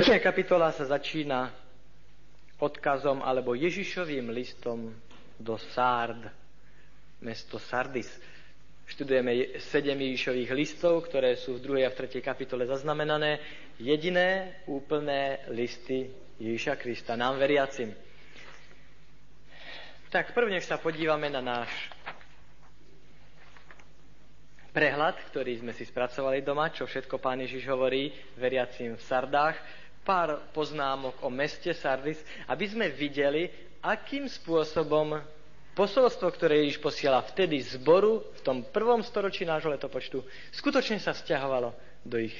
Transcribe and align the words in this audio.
Prvá 0.00 0.16
kapitola 0.16 0.72
sa 0.72 0.88
začína 0.88 1.52
odkazom 2.56 3.20
alebo 3.20 3.52
Ježišovým 3.52 4.32
listom 4.32 4.96
do 5.36 5.60
Sárd, 5.76 6.24
mesto 7.20 7.60
Sardis. 7.60 8.08
Študujeme 8.88 9.60
sedem 9.60 10.00
Ježišových 10.00 10.56
listov, 10.56 11.04
ktoré 11.04 11.36
sú 11.36 11.60
v 11.60 11.68
druhej 11.68 11.84
a 11.84 11.92
v 11.92 12.00
tretej 12.00 12.24
kapitole 12.24 12.64
zaznamenané. 12.64 13.44
Jediné 13.76 14.64
úplné 14.72 15.44
listy 15.52 16.08
Ježiša 16.40 16.80
Krista, 16.80 17.12
nám 17.12 17.36
veriacim. 17.36 17.92
Tak 20.08 20.32
prvne 20.32 20.64
sa 20.64 20.80
podívame 20.80 21.28
na 21.28 21.44
náš 21.44 21.68
prehľad, 24.72 25.18
ktorý 25.28 25.60
sme 25.60 25.76
si 25.76 25.84
spracovali 25.84 26.40
doma, 26.40 26.72
čo 26.72 26.88
všetko 26.88 27.20
pán 27.20 27.44
Ježiš 27.44 27.68
hovorí 27.68 28.08
veriacim 28.38 28.96
v 28.96 29.02
Sardách, 29.02 29.60
pár 30.04 30.50
poznámok 30.56 31.20
o 31.22 31.28
meste 31.28 31.70
Sardis, 31.76 32.18
aby 32.48 32.64
sme 32.66 32.86
videli, 32.88 33.48
akým 33.84 34.26
spôsobom 34.26 35.20
posolstvo, 35.72 36.28
ktoré 36.34 36.64
Ježiš 36.64 36.82
posiela 36.82 37.24
vtedy 37.24 37.62
zboru, 37.62 38.24
v 38.36 38.40
tom 38.44 38.58
prvom 38.68 39.00
storočí 39.00 39.46
nášho 39.48 39.72
letopočtu, 39.72 40.20
skutočne 40.52 41.00
sa 41.00 41.16
vzťahovalo 41.16 41.72
do 42.04 42.16
ich, 42.20 42.36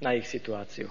na 0.00 0.16
ich 0.16 0.28
situáciu. 0.28 0.88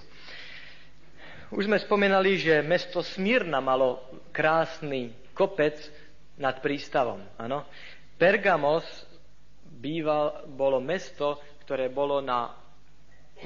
Už 1.54 1.70
sme 1.70 1.78
spomenali, 1.78 2.34
že 2.40 2.66
mesto 2.66 2.98
Smírna 3.02 3.62
malo 3.62 4.02
krásny 4.34 5.14
kopec 5.34 5.78
nad 6.34 6.58
prístavom. 6.58 7.22
Ano? 7.38 7.66
Pergamos 8.18 8.82
býval, 9.62 10.50
bolo 10.50 10.82
mesto, 10.82 11.38
ktoré 11.62 11.90
bolo 11.90 12.18
na 12.18 12.54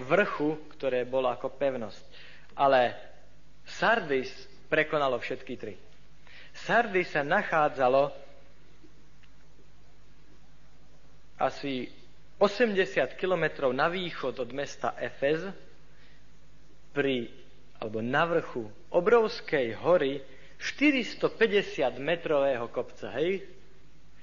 vrchu, 0.08 0.68
ktoré 0.76 1.04
bolo 1.08 1.28
ako 1.32 1.52
pevnosť. 1.56 2.27
Ale 2.58 2.98
Sardis 3.62 4.28
prekonalo 4.66 5.22
všetky 5.22 5.54
tri. 5.54 5.78
Sardis 6.50 7.14
sa 7.14 7.22
nachádzalo 7.22 8.10
asi 11.38 11.86
80 12.42 13.14
kilometrov 13.14 13.70
na 13.70 13.86
východ 13.86 14.42
od 14.42 14.50
mesta 14.50 14.94
Efez 14.98 15.46
pri, 16.90 17.30
alebo 17.78 18.02
na 18.02 18.26
vrchu 18.26 18.66
obrovskej 18.90 19.78
hory 19.78 20.18
450 20.58 21.30
metrového 22.02 22.66
kopca, 22.74 23.14
hej? 23.22 23.46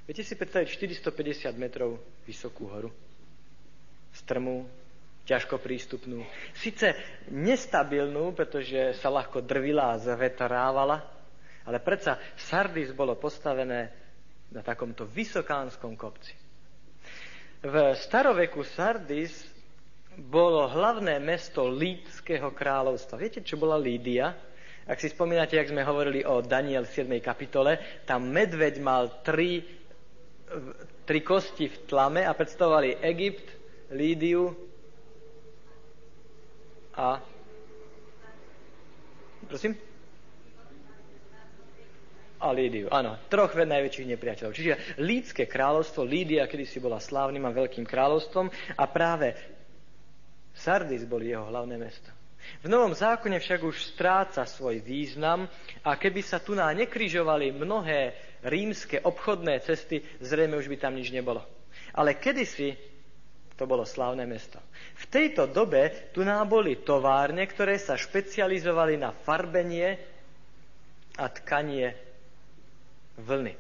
Viete 0.04 0.22
si 0.28 0.36
predstaviť 0.36 0.68
450 1.08 1.56
metrov 1.56 1.98
vysokú 2.28 2.68
horu? 2.68 2.92
Strmú, 4.12 4.68
ťažko 5.26 5.58
prístupnú. 5.58 6.22
Sice 6.54 6.94
nestabilnú, 7.34 8.32
pretože 8.32 8.96
sa 9.02 9.10
ľahko 9.10 9.42
drvila 9.42 9.94
a 9.94 10.02
zavetrávala, 10.02 11.02
ale 11.66 11.78
predsa 11.82 12.22
Sardis 12.38 12.94
bolo 12.94 13.18
postavené 13.18 13.90
na 14.54 14.62
takomto 14.62 15.10
vysokánskom 15.10 15.98
kopci. 15.98 16.34
V 17.66 17.76
staroveku 17.98 18.62
Sardis 18.62 19.34
bolo 20.16 20.70
hlavné 20.70 21.18
mesto 21.18 21.66
Lídského 21.66 22.54
kráľovstva. 22.54 23.18
Viete, 23.18 23.42
čo 23.42 23.58
bola 23.58 23.76
Lídia? 23.76 24.32
Ak 24.86 25.02
si 25.02 25.10
spomínate, 25.10 25.58
ak 25.58 25.74
sme 25.74 25.82
hovorili 25.82 26.22
o 26.22 26.46
Daniel 26.46 26.86
7. 26.86 27.10
kapitole, 27.18 28.06
tam 28.06 28.30
medveď 28.30 28.78
mal 28.78 29.26
tri 29.26 29.66
tri 31.06 31.22
kosti 31.22 31.70
v 31.70 31.78
tlame 31.86 32.22
a 32.26 32.34
predstavovali 32.34 33.02
Egypt, 33.02 33.48
Lídiu 33.94 34.65
a... 36.96 37.20
Prosím? 39.46 39.78
A 42.42 42.52
Lídiu, 42.52 42.92
áno. 42.92 43.16
Troch 43.32 43.56
najväčších 43.56 44.12
nepriateľov. 44.16 44.54
Čiže 44.54 44.74
Lídske 45.00 45.48
kráľovstvo, 45.48 46.04
Lídia 46.04 46.50
kedysi 46.50 46.84
bola 46.84 47.00
slávnym 47.00 47.46
a 47.48 47.56
veľkým 47.56 47.88
kráľovstvom 47.88 48.52
a 48.76 48.84
práve 48.92 49.38
Sardis 50.56 51.04
bol 51.08 51.24
jeho 51.24 51.48
hlavné 51.48 51.76
mesto. 51.80 52.12
V 52.62 52.70
Novom 52.70 52.94
zákone 52.94 53.42
však 53.42 53.66
už 53.66 53.98
stráca 53.98 54.46
svoj 54.46 54.78
význam 54.86 55.50
a 55.82 55.98
keby 55.98 56.22
sa 56.22 56.38
tu 56.38 56.54
na 56.54 56.70
nekryžovali 56.70 57.50
mnohé 57.50 58.14
rímske 58.46 59.02
obchodné 59.02 59.66
cesty, 59.66 60.06
zrejme 60.22 60.54
už 60.54 60.70
by 60.70 60.78
tam 60.78 60.94
nič 60.94 61.10
nebolo. 61.10 61.42
Ale 61.98 62.14
kedysi 62.22 62.78
to 63.56 63.64
bolo 63.64 63.88
slávne 63.88 64.28
mesto. 64.28 64.60
V 65.00 65.06
tejto 65.08 65.48
dobe 65.48 66.12
tu 66.12 66.28
nám 66.28 66.52
boli 66.52 66.84
továrne, 66.84 67.48
ktoré 67.48 67.80
sa 67.80 67.96
špecializovali 67.96 69.00
na 69.00 69.16
farbenie 69.16 69.96
a 71.16 71.26
tkanie 71.32 71.96
vlny. 73.16 73.56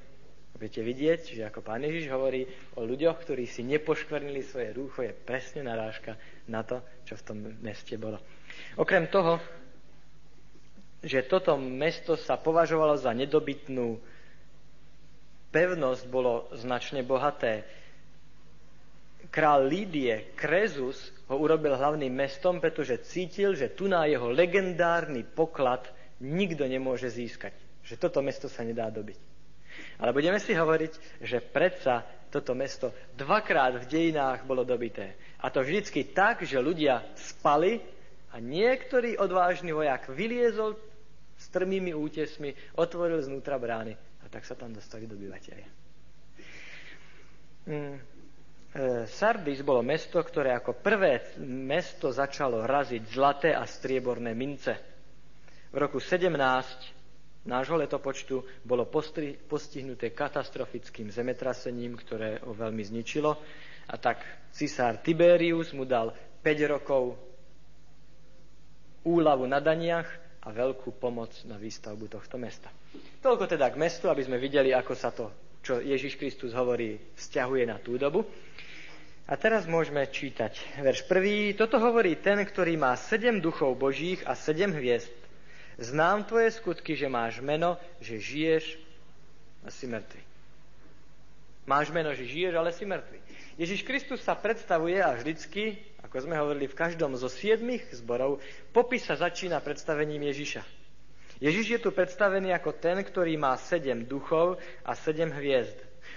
Budete 0.56 0.88
vidieť, 0.88 1.36
že 1.36 1.44
ako 1.44 1.60
pán 1.64 1.84
Ježiš 1.84 2.08
hovorí 2.16 2.48
o 2.80 2.88
ľuďoch, 2.88 3.20
ktorí 3.28 3.44
si 3.44 3.68
nepoškvrnili 3.68 4.40
svoje 4.40 4.72
rúcho, 4.72 5.04
je 5.04 5.12
presne 5.12 5.68
narážka 5.68 6.16
na 6.48 6.64
to, 6.64 6.80
čo 7.04 7.20
v 7.20 7.26
tom 7.28 7.38
meste 7.60 8.00
bolo. 8.00 8.24
Okrem 8.80 9.12
toho, 9.12 9.36
že 11.04 11.28
toto 11.28 11.60
mesto 11.60 12.16
sa 12.16 12.40
považovalo 12.40 12.96
za 12.96 13.12
nedobytnú 13.12 14.00
pevnosť, 15.52 16.04
bolo 16.08 16.48
značne 16.56 17.04
bohaté. 17.04 17.68
Král 19.36 19.68
Lídie, 19.68 20.32
Krezus, 20.40 21.12
ho 21.28 21.36
urobil 21.36 21.76
hlavným 21.76 22.16
mestom, 22.16 22.64
pretože 22.64 23.04
cítil, 23.04 23.52
že 23.52 23.76
tu 23.76 23.92
na 23.92 24.08
jeho 24.08 24.32
legendárny 24.32 25.28
poklad 25.28 25.84
nikto 26.24 26.64
nemôže 26.64 27.12
získať. 27.12 27.52
Že 27.84 28.00
toto 28.00 28.24
mesto 28.24 28.48
sa 28.48 28.64
nedá 28.64 28.88
dobiť. 28.88 29.20
Ale 30.00 30.16
budeme 30.16 30.40
si 30.40 30.56
hovoriť, 30.56 31.20
že 31.20 31.44
predsa 31.44 32.08
toto 32.32 32.56
mesto 32.56 32.96
dvakrát 33.20 33.84
v 33.84 33.90
dejinách 33.92 34.48
bolo 34.48 34.64
dobité. 34.64 35.20
A 35.44 35.52
to 35.52 35.60
vždycky 35.68 36.16
tak, 36.16 36.48
že 36.48 36.64
ľudia 36.64 37.04
spali 37.20 37.84
a 38.32 38.40
niektorý 38.40 39.20
odvážny 39.20 39.76
vojak 39.76 40.16
vyliezol 40.16 40.80
s 41.36 41.52
trmými 41.52 41.92
útesmi, 41.92 42.56
otvoril 42.80 43.20
znútra 43.20 43.60
brány 43.60 44.00
a 44.24 44.26
tak 44.32 44.48
sa 44.48 44.56
tam 44.56 44.72
dostali 44.72 45.04
dobyvateľia. 45.04 45.68
Mm. 47.68 48.15
E, 48.76 49.08
Sardis 49.08 49.64
bolo 49.64 49.80
mesto, 49.80 50.20
ktoré 50.20 50.52
ako 50.52 50.76
prvé 50.84 51.40
mesto 51.48 52.12
začalo 52.12 52.68
raziť 52.68 53.02
zlaté 53.08 53.56
a 53.56 53.64
strieborné 53.64 54.36
mince. 54.36 54.76
V 55.72 55.80
roku 55.80 56.04
17 56.04 56.36
nášho 57.48 57.80
letopočtu 57.80 58.68
bolo 58.68 58.92
postihnuté 59.48 60.12
katastrofickým 60.12 61.08
zemetrasením, 61.08 61.96
ktoré 61.96 62.44
ho 62.44 62.52
veľmi 62.52 62.84
zničilo. 62.84 63.32
A 63.88 63.96
tak 63.96 64.20
cisár 64.52 65.00
Tiberius 65.00 65.72
mu 65.72 65.88
dal 65.88 66.12
5 66.44 66.74
rokov 66.76 67.16
úľavu 69.08 69.48
na 69.48 69.64
daniach 69.64 70.10
a 70.44 70.52
veľkú 70.52 71.00
pomoc 71.00 71.32
na 71.48 71.56
výstavbu 71.56 72.12
tohto 72.12 72.36
mesta. 72.36 72.68
Toľko 73.24 73.48
teda 73.48 73.72
k 73.72 73.80
mestu, 73.80 74.12
aby 74.12 74.26
sme 74.26 74.36
videli, 74.36 74.76
ako 74.76 74.94
sa 74.98 75.16
to, 75.16 75.32
čo 75.64 75.80
Ježiš 75.80 76.20
Kristus 76.20 76.52
hovorí, 76.52 76.98
vzťahuje 77.18 77.64
na 77.66 77.78
tú 77.80 77.96
dobu. 77.96 78.26
A 79.26 79.34
teraz 79.34 79.66
môžeme 79.66 80.06
čítať 80.06 80.82
verš 80.86 81.10
prvý. 81.10 81.58
Toto 81.58 81.82
hovorí 81.82 82.14
ten, 82.22 82.38
ktorý 82.38 82.78
má 82.78 82.94
sedem 82.94 83.42
duchov 83.42 83.74
božích 83.74 84.22
a 84.30 84.38
sedem 84.38 84.70
hviezd. 84.70 85.10
Znám 85.82 86.30
tvoje 86.30 86.54
skutky, 86.54 86.94
že 86.94 87.10
máš 87.10 87.42
meno, 87.42 87.76
že 87.98 88.22
žiješ 88.22 88.78
a 89.66 89.74
si 89.74 89.90
mŕtvy. 89.90 90.22
Máš 91.66 91.90
meno, 91.90 92.14
že 92.14 92.30
žiješ, 92.30 92.54
ale 92.54 92.70
si 92.70 92.86
mŕtvy. 92.86 93.18
Ježiš 93.58 93.82
Kristus 93.82 94.22
sa 94.22 94.38
predstavuje 94.38 95.02
a 95.02 95.18
vždycky 95.18 95.82
ako 96.16 96.32
sme 96.32 96.40
hovorili 96.40 96.72
v 96.72 96.80
každom 96.80 97.18
zo 97.20 97.28
siedmých 97.28 97.92
zborov, 97.92 98.40
popis 98.72 99.04
sa 99.04 99.20
začína 99.20 99.60
predstavením 99.60 100.30
Ježiša. 100.32 100.64
Ježiš 101.44 101.66
je 101.76 101.80
tu 101.84 101.92
predstavený 101.92 102.56
ako 102.56 102.72
ten, 102.80 103.02
ktorý 103.04 103.36
má 103.36 103.52
sedem 103.60 104.08
duchov 104.08 104.56
a 104.88 104.96
sedem 104.96 105.28
hviezd. 105.28 105.76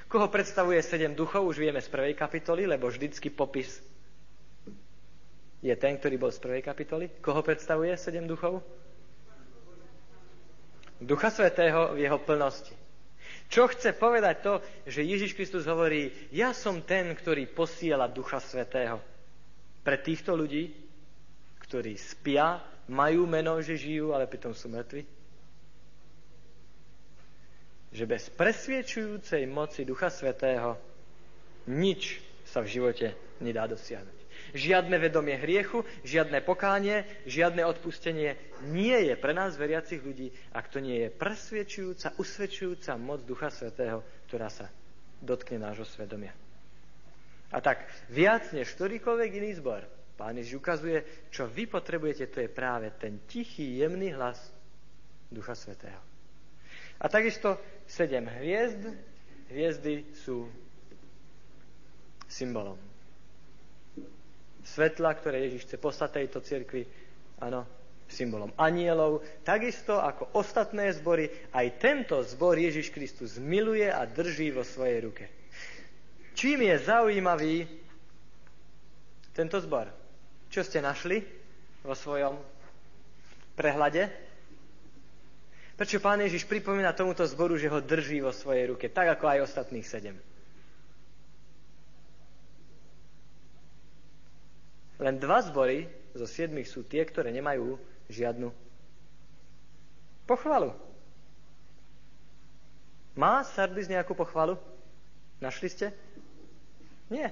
Koho 0.08 0.32
predstavuje 0.32 0.80
sedem 0.80 1.12
duchov, 1.12 1.44
už 1.44 1.60
vieme 1.60 1.84
z 1.84 1.92
prvej 1.92 2.16
kapitoly, 2.16 2.64
lebo 2.64 2.88
vždycky 2.88 3.28
popis 3.28 3.84
je 5.60 5.74
ten, 5.76 6.00
ktorý 6.00 6.16
bol 6.16 6.32
z 6.32 6.40
prvej 6.40 6.62
kapitoly. 6.64 7.06
Koho 7.20 7.44
predstavuje 7.44 7.92
sedem 8.00 8.24
duchov? 8.24 8.64
Ducha 10.98 11.28
Svetého 11.30 11.94
v 11.94 12.08
jeho 12.08 12.18
plnosti. 12.24 12.74
Čo 13.48 13.68
chce 13.68 13.92
povedať 13.96 14.36
to, 14.44 14.52
že 14.88 15.04
Ježiš 15.04 15.36
Kristus 15.36 15.68
hovorí, 15.68 16.12
ja 16.32 16.56
som 16.56 16.80
ten, 16.84 17.12
ktorý 17.12 17.48
posiela 17.48 18.08
Ducha 18.08 18.40
Svetého 18.40 19.00
pre 19.84 20.00
týchto 20.00 20.36
ľudí, 20.36 20.72
ktorí 21.68 21.96
spia, 22.00 22.60
majú 22.88 23.28
meno, 23.28 23.60
že 23.60 23.76
žijú, 23.76 24.16
ale 24.16 24.24
pritom 24.24 24.56
sú 24.56 24.72
mŕtvi? 24.72 25.17
Že 27.88 28.04
bez 28.04 28.24
presviečujúcej 28.32 29.48
moci 29.48 29.88
Ducha 29.88 30.12
Svetého 30.12 30.76
nič 31.68 32.20
sa 32.44 32.60
v 32.60 32.68
živote 32.68 33.16
nedá 33.40 33.64
dosiahnuť. 33.68 34.18
Žiadne 34.56 34.96
vedomie 34.96 35.36
hriechu, 35.36 35.84
žiadne 36.06 36.40
pokánie, 36.40 37.04
žiadne 37.28 37.64
odpustenie 37.68 38.38
nie 38.72 38.96
je 39.12 39.14
pre 39.18 39.36
nás 39.36 39.60
veriacich 39.60 40.00
ľudí, 40.00 40.32
ak 40.56 40.72
to 40.72 40.80
nie 40.80 41.04
je 41.04 41.08
presvedčujúca, 41.12 42.16
usvedčujúca 42.16 42.96
moc 42.96 43.24
Ducha 43.28 43.52
Svetého, 43.52 44.00
ktorá 44.30 44.48
sa 44.48 44.72
dotkne 45.20 45.60
nášho 45.60 45.84
svedomia. 45.84 46.32
A 47.52 47.58
tak 47.60 47.88
viac 48.12 48.52
než 48.52 48.72
ktorýkoľvek 48.76 49.30
iný 49.40 49.56
zbor, 49.56 49.84
Pán 50.18 50.34
Ježiš 50.34 50.58
ukazuje, 50.58 51.30
čo 51.30 51.46
vy 51.46 51.70
potrebujete, 51.70 52.26
to 52.26 52.42
je 52.42 52.50
práve 52.50 52.90
ten 52.98 53.22
tichý, 53.30 53.78
jemný 53.78 54.10
hlas 54.18 54.50
Ducha 55.30 55.54
Svetého. 55.54 56.02
A 56.98 57.06
takisto 57.06 57.58
sedem 57.86 58.26
hviezd. 58.26 58.90
Hviezdy 59.48 60.04
sú 60.12 60.44
symbolom. 62.28 62.76
Svetla, 64.60 65.16
ktoré 65.16 65.48
Ježiš 65.48 65.64
chce 65.64 65.76
poslať 65.80 66.20
tejto 66.20 66.38
cirkvi, 66.44 66.84
áno, 67.40 67.64
symbolom 68.08 68.52
anielov, 68.60 69.24
takisto 69.44 70.00
ako 70.00 70.36
ostatné 70.36 70.92
zbory, 70.96 71.28
aj 71.52 71.80
tento 71.80 72.20
zbor 72.24 72.56
Ježiš 72.56 72.92
Kristus 72.92 73.40
miluje 73.40 73.88
a 73.88 74.04
drží 74.04 74.52
vo 74.52 74.64
svojej 74.64 74.98
ruke. 75.04 75.24
Čím 76.36 76.68
je 76.68 76.76
zaujímavý 76.84 77.56
tento 79.32 79.56
zbor? 79.64 79.88
Čo 80.48 80.64
ste 80.64 80.84
našli 80.84 81.20
vo 81.84 81.96
svojom 81.96 82.36
prehľade? 83.56 84.27
Prečo 85.78 86.02
pán 86.02 86.18
Ježiš 86.18 86.42
pripomína 86.42 86.90
tomuto 86.90 87.22
zboru, 87.22 87.54
že 87.54 87.70
ho 87.70 87.78
drží 87.78 88.18
vo 88.18 88.34
svojej 88.34 88.74
ruke, 88.74 88.90
tak 88.90 89.14
ako 89.14 89.30
aj 89.30 89.46
ostatných 89.46 89.86
sedem? 89.86 90.18
Len 94.98 95.14
dva 95.22 95.38
zbory 95.38 95.86
zo 96.18 96.26
siedmých 96.26 96.66
sú 96.66 96.82
tie, 96.82 97.06
ktoré 97.06 97.30
nemajú 97.30 97.78
žiadnu 98.10 98.50
pochvalu. 100.26 100.74
Má 103.14 103.46
Sardis 103.46 103.86
nejakú 103.86 104.18
pochvalu? 104.18 104.58
Našli 105.38 105.70
ste? 105.70 105.86
Nie. 107.06 107.30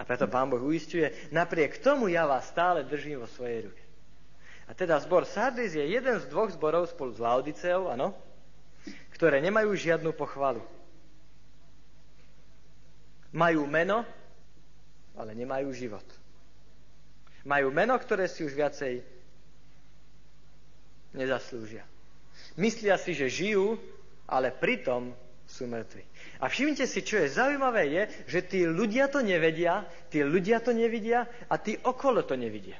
A 0.00 0.04
preto 0.08 0.24
Pán 0.24 0.48
Boh 0.48 0.64
uistuje, 0.64 1.12
napriek 1.28 1.84
tomu 1.84 2.08
ja 2.08 2.24
vás 2.24 2.48
stále 2.48 2.88
držím 2.88 3.20
vo 3.20 3.28
svojej 3.28 3.68
ruke. 3.68 3.87
A 4.68 4.76
teda 4.76 5.00
zbor 5.00 5.24
Sardis 5.24 5.72
je 5.72 5.80
jeden 5.80 6.20
z 6.20 6.28
dvoch 6.28 6.52
zborov 6.52 6.92
spolu 6.92 7.16
s 7.16 7.22
Laodiceou, 7.24 7.88
áno, 7.88 8.12
ktoré 9.16 9.40
nemajú 9.40 9.72
žiadnu 9.72 10.12
pochvalu. 10.12 10.60
Majú 13.32 13.64
meno, 13.64 14.04
ale 15.16 15.32
nemajú 15.32 15.72
život. 15.72 16.04
Majú 17.48 17.72
meno, 17.72 17.96
ktoré 17.96 18.28
si 18.28 18.44
už 18.44 18.52
viacej 18.52 19.00
nezaslúžia. 21.16 21.88
Myslia 22.60 23.00
si, 23.00 23.16
že 23.16 23.32
žijú, 23.32 23.80
ale 24.28 24.52
pritom 24.52 25.16
sú 25.48 25.64
mŕtvi. 25.64 26.04
A 26.44 26.52
všimnite 26.52 26.84
si, 26.84 27.00
čo 27.00 27.24
je 27.24 27.32
zaujímavé, 27.32 27.88
je, 27.88 28.02
že 28.28 28.40
tí 28.44 28.60
ľudia 28.68 29.08
to 29.08 29.24
nevedia, 29.24 29.88
tí 30.12 30.20
ľudia 30.20 30.60
to 30.60 30.76
nevidia 30.76 31.24
a 31.48 31.56
tí 31.56 31.80
okolo 31.80 32.20
to 32.20 32.36
nevidia. 32.36 32.76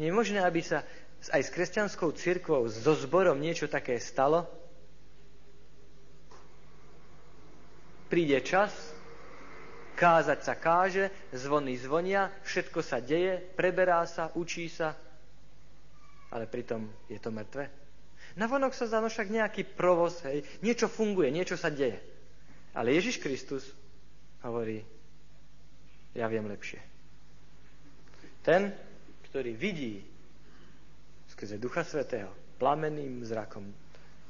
Nie 0.00 0.08
je 0.08 0.16
možné, 0.16 0.40
aby 0.40 0.64
sa 0.64 0.84
aj 1.30 1.42
s 1.46 1.54
kresťanskou 1.54 2.10
církvou, 2.16 2.66
so 2.66 2.92
zborom 2.98 3.38
niečo 3.38 3.70
také 3.70 4.00
stalo? 4.00 4.48
Príde 8.08 8.40
čas, 8.44 8.72
kázať 9.96 10.38
sa 10.42 10.54
káže, 10.58 11.08
zvony 11.32 11.78
zvonia, 11.78 12.32
všetko 12.44 12.80
sa 12.82 12.98
deje, 12.98 13.40
preberá 13.54 14.04
sa, 14.04 14.32
učí 14.34 14.68
sa, 14.68 14.98
ale 16.32 16.48
pritom 16.48 16.88
je 17.06 17.20
to 17.20 17.30
mŕtve. 17.30 17.68
Navonok 18.36 18.72
sa 18.72 18.88
zdá 18.88 19.04
však 19.04 19.28
nejaký 19.28 19.62
provoz, 19.76 20.24
hej, 20.24 20.44
niečo 20.64 20.88
funguje, 20.88 21.28
niečo 21.28 21.60
sa 21.60 21.68
deje. 21.68 22.00
Ale 22.72 22.96
Ježiš 22.96 23.20
Kristus 23.20 23.68
hovorí, 24.40 24.80
ja 26.16 26.28
viem 26.28 26.48
lepšie. 26.48 26.80
Ten, 28.40 28.72
ktorý 29.32 29.56
vidí 29.56 30.04
skrze 31.32 31.56
Ducha 31.56 31.80
Svetého, 31.88 32.28
plamenným 32.60 33.24
zrakom, 33.24 33.64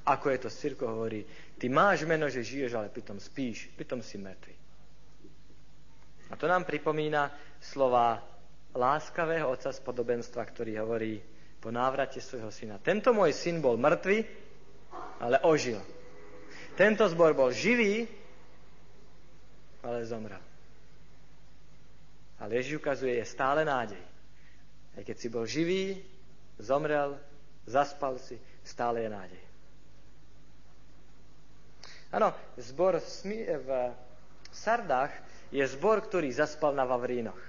ako 0.07 0.31
je 0.31 0.39
to 0.47 0.49
s 0.51 0.63
cirkou, 0.63 0.87
hovorí, 0.95 1.27
ty 1.59 1.67
máš 1.67 2.07
meno, 2.07 2.31
že 2.31 2.47
žiješ, 2.47 2.79
ale 2.79 2.87
pritom 2.87 3.19
spíš, 3.19 3.67
pritom 3.75 3.99
si 3.99 4.15
mŕtvy. 4.23 4.55
A 6.31 6.39
to 6.39 6.47
nám 6.47 6.63
pripomína 6.63 7.35
slova 7.59 8.23
láskavého 8.79 9.51
otca 9.51 9.75
z 9.75 9.83
podobenstva, 9.83 10.43
ktorý 10.47 10.79
hovorí, 10.79 11.19
po 11.59 11.75
návrate 11.75 12.23
svojho 12.23 12.55
syna. 12.55 12.79
Tento 12.79 13.11
môj 13.11 13.35
syn 13.35 13.59
bol 13.59 13.75
mŕtvy, 13.79 14.23
ale 15.19 15.43
ožil. 15.43 15.83
Tento 16.79 17.07
zbor 17.11 17.35
bol 17.35 17.51
živý, 17.51 18.07
ale 19.83 20.07
zomrel. 20.07 20.43
Ale 22.39 22.59
Ježiš 22.59 22.83
ukazuje, 22.83 23.19
je 23.19 23.27
stále 23.27 23.67
nádej. 23.67 24.12
Aj 24.97 25.03
keď 25.03 25.17
si 25.17 25.29
bol 25.33 25.45
živý, 25.49 26.01
zomrel, 26.61 27.17
zaspal 27.65 28.21
si, 28.21 28.37
stále 28.63 29.07
je 29.07 29.11
nádej. 29.11 29.43
Áno, 32.13 32.37
zbor 32.61 33.01
v 33.01 33.69
Sardách 34.53 35.13
je 35.49 35.65
zbor, 35.65 36.05
ktorý 36.05 36.29
zaspal 36.29 36.77
na 36.77 36.85
Vavrínoch. 36.85 37.41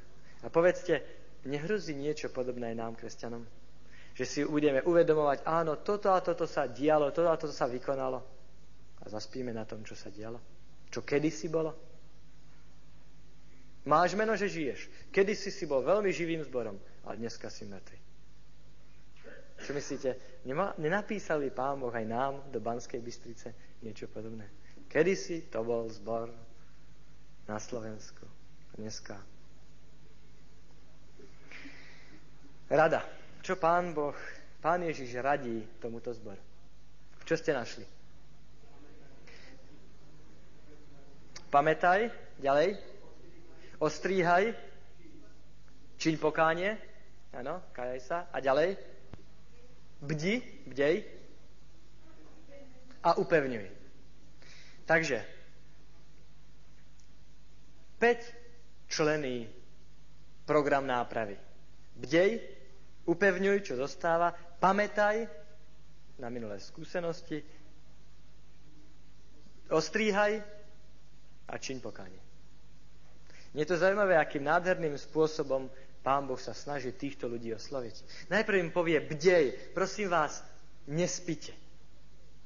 A 0.44 0.48
povedzte, 0.48 1.04
nehrozí 1.44 1.92
niečo 1.92 2.32
podobné 2.32 2.72
nám, 2.72 2.96
kresťanom? 2.96 3.44
že 4.14 4.26
si 4.30 4.40
budeme 4.46 4.86
uvedomovať, 4.86 5.42
áno, 5.50 5.82
toto 5.82 6.14
a 6.14 6.22
toto 6.22 6.46
sa 6.46 6.70
dialo, 6.70 7.10
toto 7.10 7.30
a 7.34 7.38
toto 7.38 7.54
sa 7.54 7.66
vykonalo. 7.66 8.22
A 9.04 9.10
zaspíme 9.10 9.50
na 9.50 9.66
tom, 9.66 9.82
čo 9.82 9.98
sa 9.98 10.14
dialo. 10.14 10.38
Čo 10.94 11.02
kedysi 11.02 11.50
bolo. 11.50 11.74
Máš 13.90 14.16
meno, 14.16 14.38
že 14.38 14.48
žiješ. 14.48 15.10
Kedysi 15.10 15.50
si 15.50 15.66
bol 15.66 15.84
veľmi 15.84 16.14
živým 16.14 16.46
zborom, 16.46 16.78
ale 17.04 17.16
dneska 17.20 17.52
si 17.52 17.68
mŕtvy. 17.68 17.98
Čo 19.64 19.72
myslíte? 19.72 20.10
Nemá, 20.44 20.76
nenapísali 20.76 21.48
Pán 21.54 21.80
Boh 21.80 21.94
aj 21.94 22.04
nám 22.04 22.34
do 22.52 22.60
Banskej 22.60 23.00
Bystrice 23.00 23.80
niečo 23.80 24.12
podobné? 24.12 24.50
Kedysi 24.92 25.48
to 25.48 25.64
bol 25.64 25.88
zbor 25.88 26.28
na 27.48 27.58
Slovensku. 27.60 28.28
Dneska. 28.76 29.16
Rada. 32.68 33.06
Čo 33.44 33.60
pán 33.60 33.92
Boh, 33.92 34.16
pán 34.64 34.82
Ježiš 34.88 35.20
radí 35.20 35.68
tomuto 35.78 36.10
zboru? 36.16 36.40
Čo 37.24 37.36
ste 37.40 37.52
našli? 37.56 37.84
Pamätaj, 41.52 42.10
ďalej. 42.40 42.80
Ostríhaj. 43.78 44.56
Čiň 46.02 46.16
pokánie. 46.18 46.93
Áno, 47.34 47.60
kajaj 47.74 48.02
sa. 48.06 48.18
A 48.30 48.38
ďalej. 48.40 48.78
Bdi, 50.02 50.40
bdej. 50.70 50.96
A 53.04 53.18
upevňuj. 53.20 53.68
Takže, 54.86 55.18
5 58.00 58.90
člený 58.92 59.48
program 60.46 60.88
nápravy. 60.88 61.40
Bdej, 61.98 62.54
Upevňuj, 63.04 63.68
čo 63.68 63.76
zostáva, 63.76 64.32
pamätaj 64.64 65.28
na 66.16 66.32
minulé 66.32 66.56
skúsenosti, 66.64 67.44
ostríhaj 69.68 70.40
a 71.52 71.54
čiň 71.60 71.84
pokánie. 71.84 72.22
Je 73.52 73.68
to 73.68 73.76
zaujímavé, 73.76 74.16
akým 74.16 74.48
nádherným 74.48 74.96
spôsobom 74.96 75.68
Pán 76.04 76.28
Boh 76.28 76.38
sa 76.38 76.52
snaží 76.52 76.92
týchto 76.92 77.32
ľudí 77.32 77.56
osloviť. 77.56 78.28
Najprv 78.28 78.58
im 78.60 78.72
povie, 78.76 79.00
bdej, 79.00 79.72
prosím 79.72 80.12
vás, 80.12 80.44
nespite. 80.92 81.56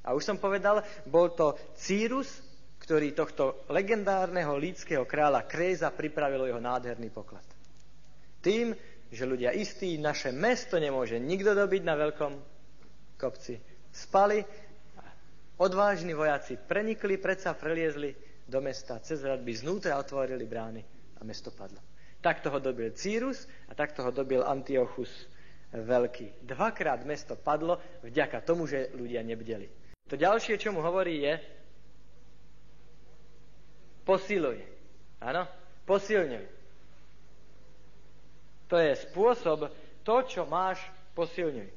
A 0.06 0.14
už 0.14 0.24
som 0.24 0.38
povedal, 0.38 0.86
bol 1.10 1.34
to 1.34 1.58
Círus, 1.74 2.30
ktorý 2.78 3.18
tohto 3.18 3.66
legendárneho 3.74 4.54
lídskeho 4.56 5.10
kráľa 5.10 5.50
Kréza 5.50 5.90
pripravil 5.90 6.48
jeho 6.48 6.62
nádherný 6.62 7.10
poklad. 7.10 7.44
Tým, 8.46 8.78
že 9.10 9.26
ľudia 9.26 9.52
istí, 9.58 9.98
naše 9.98 10.30
mesto 10.30 10.78
nemôže 10.78 11.18
nikto 11.18 11.58
dobiť 11.58 11.82
na 11.82 11.98
veľkom 11.98 12.34
kopci. 13.18 13.58
Spali, 13.90 14.46
odvážni 15.58 16.14
vojaci 16.14 16.62
prenikli, 16.62 17.18
predsa 17.18 17.58
preliezli 17.58 18.14
do 18.46 18.62
mesta, 18.62 19.02
cez 19.02 19.26
radby 19.26 19.52
znútra 19.58 19.98
otvorili 19.98 20.46
brány 20.46 20.82
a 21.18 21.26
mesto 21.26 21.50
padlo. 21.50 21.97
Takto 22.28 22.52
ho 22.52 22.60
dobil 22.60 22.92
Círus 22.92 23.48
a 23.72 23.74
takto 23.74 24.04
ho 24.04 24.12
dobil 24.12 24.44
Antiochus 24.44 25.08
Veľký. 25.72 26.44
Dvakrát 26.44 27.08
mesto 27.08 27.40
padlo 27.40 27.80
vďaka 28.04 28.44
tomu, 28.44 28.68
že 28.68 28.92
ľudia 29.00 29.24
nebdeli. 29.24 29.72
To 30.12 30.20
ďalšie, 30.20 30.60
čo 30.60 30.76
mu 30.76 30.84
hovorí, 30.84 31.24
je 31.24 31.40
posiluj. 34.04 34.60
Áno? 35.24 35.48
Posilňuj. 35.88 36.46
To 38.68 38.76
je 38.76 38.92
spôsob, 39.08 39.72
to, 40.04 40.16
čo 40.28 40.44
máš, 40.44 40.84
posilňuj. 41.16 41.72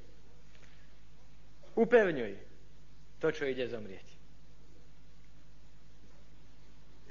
Upevňuj 1.79 2.33
to, 3.23 3.31
čo 3.31 3.47
ide 3.47 3.71
zomrieť. 3.71 4.07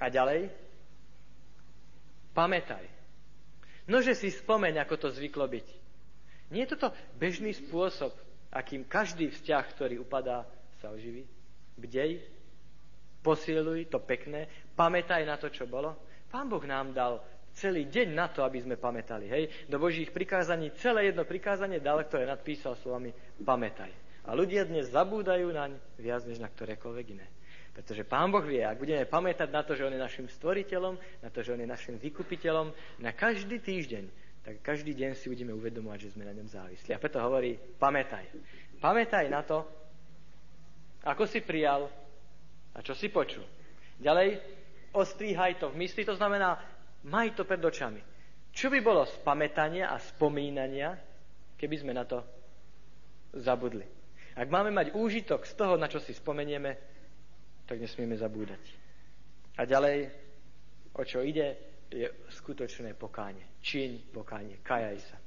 A 0.03 0.11
ďalej, 0.11 0.51
pamätaj. 2.35 2.98
Nože 3.89 4.13
si 4.13 4.29
spomeň, 4.29 4.85
ako 4.85 4.95
to 4.95 5.07
zvyklo 5.09 5.49
byť. 5.49 5.67
Nie 6.53 6.65
je 6.65 6.77
toto 6.77 6.93
bežný 7.17 7.57
spôsob, 7.57 8.13
akým 8.53 8.85
každý 8.85 9.33
vzťah, 9.33 9.63
ktorý 9.73 10.01
upadá, 10.01 10.45
sa 10.81 10.93
oživí? 10.93 11.25
Bdej, 11.75 12.21
posiluj 13.25 13.89
to 13.89 13.99
pekné, 14.01 14.47
pamätaj 14.77 15.25
na 15.25 15.35
to, 15.35 15.49
čo 15.49 15.65
bolo. 15.65 15.97
Pán 16.29 16.45
Boh 16.45 16.61
nám 16.61 16.93
dal 16.93 17.21
celý 17.57 17.89
deň 17.89 18.07
na 18.13 18.29
to, 18.29 18.45
aby 18.45 18.61
sme 18.61 18.77
pamätali. 18.77 19.25
Hej? 19.25 19.43
Do 19.67 19.81
Božích 19.81 20.13
prikázaní 20.13 20.69
celé 20.77 21.09
jedno 21.09 21.25
prikázanie 21.25 21.81
dal, 21.81 22.05
ktoré 22.05 22.29
nadpísal 22.29 22.77
slovami 22.79 23.11
pamätaj. 23.41 23.89
A 24.29 24.37
ľudia 24.37 24.63
dnes 24.69 24.93
zabúdajú 24.93 25.49
naň 25.49 25.75
viac 25.97 26.21
než 26.29 26.37
na 26.37 26.47
ktorékoľvek 26.47 27.05
iné. 27.17 27.27
Pretože 27.73 28.03
Pán 28.03 28.33
Boh 28.33 28.43
vie, 28.43 28.65
ak 28.65 28.81
budeme 28.81 29.05
pamätať 29.05 29.49
na 29.49 29.61
to, 29.63 29.77
že 29.77 29.85
On 29.85 29.93
je 29.93 30.01
našim 30.01 30.27
stvoriteľom, 30.27 30.95
na 31.23 31.29
to, 31.29 31.45
že 31.45 31.53
On 31.55 31.61
je 31.61 31.69
našim 31.69 31.95
vykupiteľom, 31.95 32.73
na 32.99 33.11
každý 33.15 33.61
týždeň, 33.61 34.05
tak 34.43 34.65
každý 34.65 34.95
deň 34.95 35.15
si 35.15 35.29
budeme 35.29 35.53
uvedomovať, 35.53 36.09
že 36.09 36.13
sme 36.17 36.25
na 36.25 36.33
ňom 36.33 36.49
závislí. 36.49 36.91
A 36.95 37.01
preto 37.01 37.21
hovorí, 37.21 37.55
pamätaj. 37.77 38.25
Pamätaj 38.81 39.25
na 39.29 39.41
to, 39.45 39.63
ako 41.05 41.23
si 41.29 41.39
prijal 41.45 41.87
a 42.75 42.79
čo 42.81 42.95
si 42.95 43.11
počul. 43.11 43.43
Ďalej, 43.99 44.39
ostríhaj 44.95 45.59
to 45.59 45.71
v 45.71 45.79
mysli, 45.83 46.07
to 46.07 46.15
znamená, 46.15 46.59
maj 47.05 47.31
to 47.35 47.43
pred 47.43 47.59
očami. 47.59 47.99
Čo 48.49 48.73
by 48.73 48.79
bolo 48.81 49.05
z 49.05 49.15
pamätania 49.21 49.93
a 49.93 50.01
spomínania, 50.01 50.97
keby 51.55 51.75
sme 51.79 51.93
na 51.93 52.03
to 52.07 52.23
zabudli? 53.35 53.85
Ak 54.39 54.47
máme 54.47 54.71
mať 54.71 54.95
úžitok 54.95 55.43
z 55.43 55.53
toho, 55.53 55.75
na 55.75 55.91
čo 55.91 55.99
si 55.99 56.15
spomenieme, 56.15 56.79
tak 57.69 57.77
nesmieme 57.77 58.17
zabúdať. 58.17 58.63
A 59.61 59.69
ďalej, 59.69 60.09
o 60.97 61.03
čo 61.05 61.21
ide, 61.21 61.53
je 61.93 62.09
skutočné 62.33 62.97
pokánie. 62.97 63.45
Čiň 63.61 64.09
pokánie, 64.09 64.57
kajaj 64.65 64.97
sa. 65.05 65.17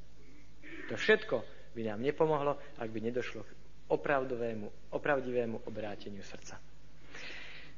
To 0.91 0.99
všetko 0.99 1.37
by 1.79 1.87
nám 1.87 2.03
nepomohlo, 2.03 2.59
ak 2.83 2.89
by 2.91 2.99
nedošlo 2.99 3.47
k 3.47 3.51
opravdovému, 3.95 4.91
opravdivému 4.91 5.71
obráteniu 5.71 6.27
srdca. 6.27 6.59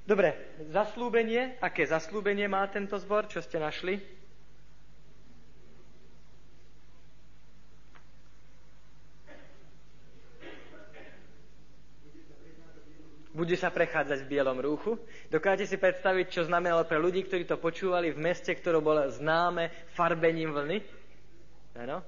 Dobre, 0.04 0.56
zaslúbenie. 0.68 1.60
Aké 1.60 1.84
zaslúbenie 1.84 2.48
má 2.48 2.64
tento 2.68 2.96
zbor? 3.00 3.28
Čo 3.28 3.44
ste 3.44 3.60
našli? 3.60 4.00
Bude 13.34 13.58
sa 13.58 13.74
prechádzať 13.74 14.22
v 14.22 14.30
bielom 14.30 14.62
rúchu. 14.62 14.94
Dokážete 15.26 15.74
si 15.74 15.76
predstaviť, 15.82 16.26
čo 16.30 16.46
znamenalo 16.46 16.86
pre 16.86 17.02
ľudí, 17.02 17.26
ktorí 17.26 17.42
to 17.44 17.58
počúvali 17.58 18.14
v 18.14 18.22
meste, 18.22 18.54
ktoré 18.54 18.78
bolo 18.78 19.10
známe 19.10 19.90
farbením 19.90 20.54
vlny? 20.54 20.78
Ano? 21.82 21.98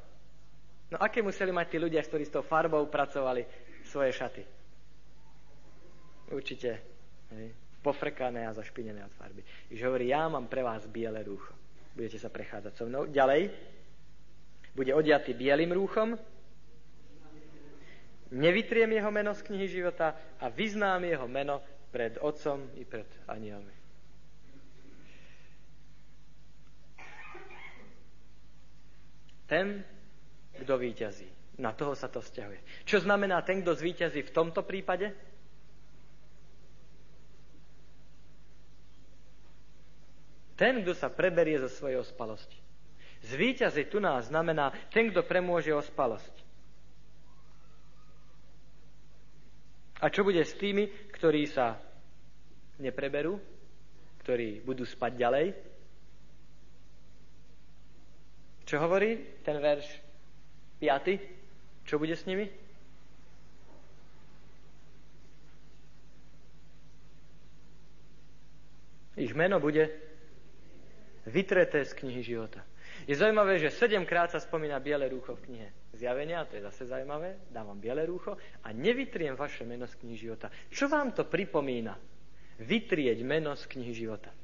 No 0.87 0.97
aké 1.03 1.27
museli 1.27 1.51
mať 1.51 1.67
tí 1.75 1.77
ľudia, 1.83 2.07
ktorí 2.07 2.23
s 2.23 2.31
tou 2.31 2.47
farbou 2.47 2.87
pracovali 2.87 3.43
svoje 3.91 4.15
šaty? 4.15 4.43
Určite. 6.31 6.71
Hej 7.35 7.67
pofrkané 7.87 8.51
a 8.51 8.51
zašpinené 8.51 8.99
od 9.07 9.15
farby. 9.15 9.47
Ježiš 9.71 9.87
hovorí, 9.87 10.11
ja 10.11 10.27
mám 10.27 10.51
pre 10.51 10.67
vás 10.67 10.83
biele 10.91 11.23
rúcho. 11.23 11.55
Budete 11.95 12.19
sa 12.19 12.35
prechádzať 12.35 12.75
so 12.75 12.91
mnou. 12.91 13.07
Ďalej, 13.07 13.55
bude 14.75 14.91
odiatý 14.91 15.39
bielým 15.39 15.71
rúchom, 15.71 16.19
nevytriem 18.31 18.91
jeho 18.93 19.11
meno 19.11 19.35
z 19.35 19.43
knihy 19.47 19.69
života 19.69 20.17
a 20.41 20.49
vyznám 20.49 21.05
jeho 21.05 21.27
meno 21.29 21.63
pred 21.91 22.19
otcom 22.21 22.67
i 22.77 22.85
pred 22.85 23.07
anielmi. 23.31 23.75
Ten, 29.47 29.87
kto 30.59 30.75
víťazí. 30.75 31.31
Na 31.57 31.73
toho 31.73 31.97
sa 31.97 32.11
to 32.11 32.21
vzťahuje. 32.21 32.85
Čo 32.85 33.01
znamená 33.07 33.41
ten, 33.41 33.65
kto 33.65 33.73
zvíťazí 33.73 34.21
v 34.27 34.35
tomto 34.35 34.61
prípade? 34.67 35.15
Ten, 40.57 40.85
kto 40.85 40.93
sa 40.93 41.09
preberie 41.09 41.57
zo 41.61 41.69
svojej 41.69 42.01
ospalosti. 42.01 42.57
Zvíťaziť 43.25 43.87
tu 43.89 44.03
nás 44.03 44.29
znamená 44.29 44.73
ten, 44.93 45.09
kto 45.09 45.25
premôže 45.25 45.73
ospalosť. 45.73 46.46
A 50.01 50.13
čo 50.13 50.25
bude 50.25 50.45
s 50.45 50.53
tými, 50.57 50.89
ktorí 51.13 51.49
sa 51.49 51.81
nepreberú, 52.77 53.41
ktorí 54.21 54.61
budú 54.61 54.85
spať 54.85 55.13
ďalej? 55.17 55.47
Čo 58.67 58.77
hovorí 58.83 59.41
ten 59.47 59.57
verš 59.63 59.87
5? 60.83 61.89
Čo 61.89 61.97
bude 61.97 62.13
s 62.13 62.27
nimi? 62.27 62.51
Ich 69.17 69.33
meno 69.33 69.57
bude 69.57 69.89
vytreté 71.25 71.89
z 71.89 71.97
knihy 71.97 72.21
života. 72.21 72.61
Je 73.07 73.15
zaujímavé, 73.15 73.63
že 73.63 73.71
sedemkrát 73.71 74.35
sa 74.35 74.43
spomína 74.43 74.83
biele 74.83 75.07
rúcho 75.07 75.39
v 75.39 75.43
knihe 75.47 75.69
zjavenia, 75.95 76.43
to 76.51 76.59
je 76.59 76.67
zase 76.67 76.91
zaujímavé, 76.91 77.39
dávam 77.55 77.79
biele 77.79 78.03
rúcho 78.03 78.35
a 78.67 78.69
nevytriem 78.75 79.39
vaše 79.39 79.63
meno 79.63 79.87
z 79.87 79.95
knihy 80.03 80.19
života. 80.19 80.51
Čo 80.69 80.91
vám 80.91 81.15
to 81.15 81.23
pripomína? 81.23 81.95
Vytrieť 82.59 83.23
meno 83.23 83.55
z 83.55 83.65
knihy 83.71 83.95
života. 83.95 84.35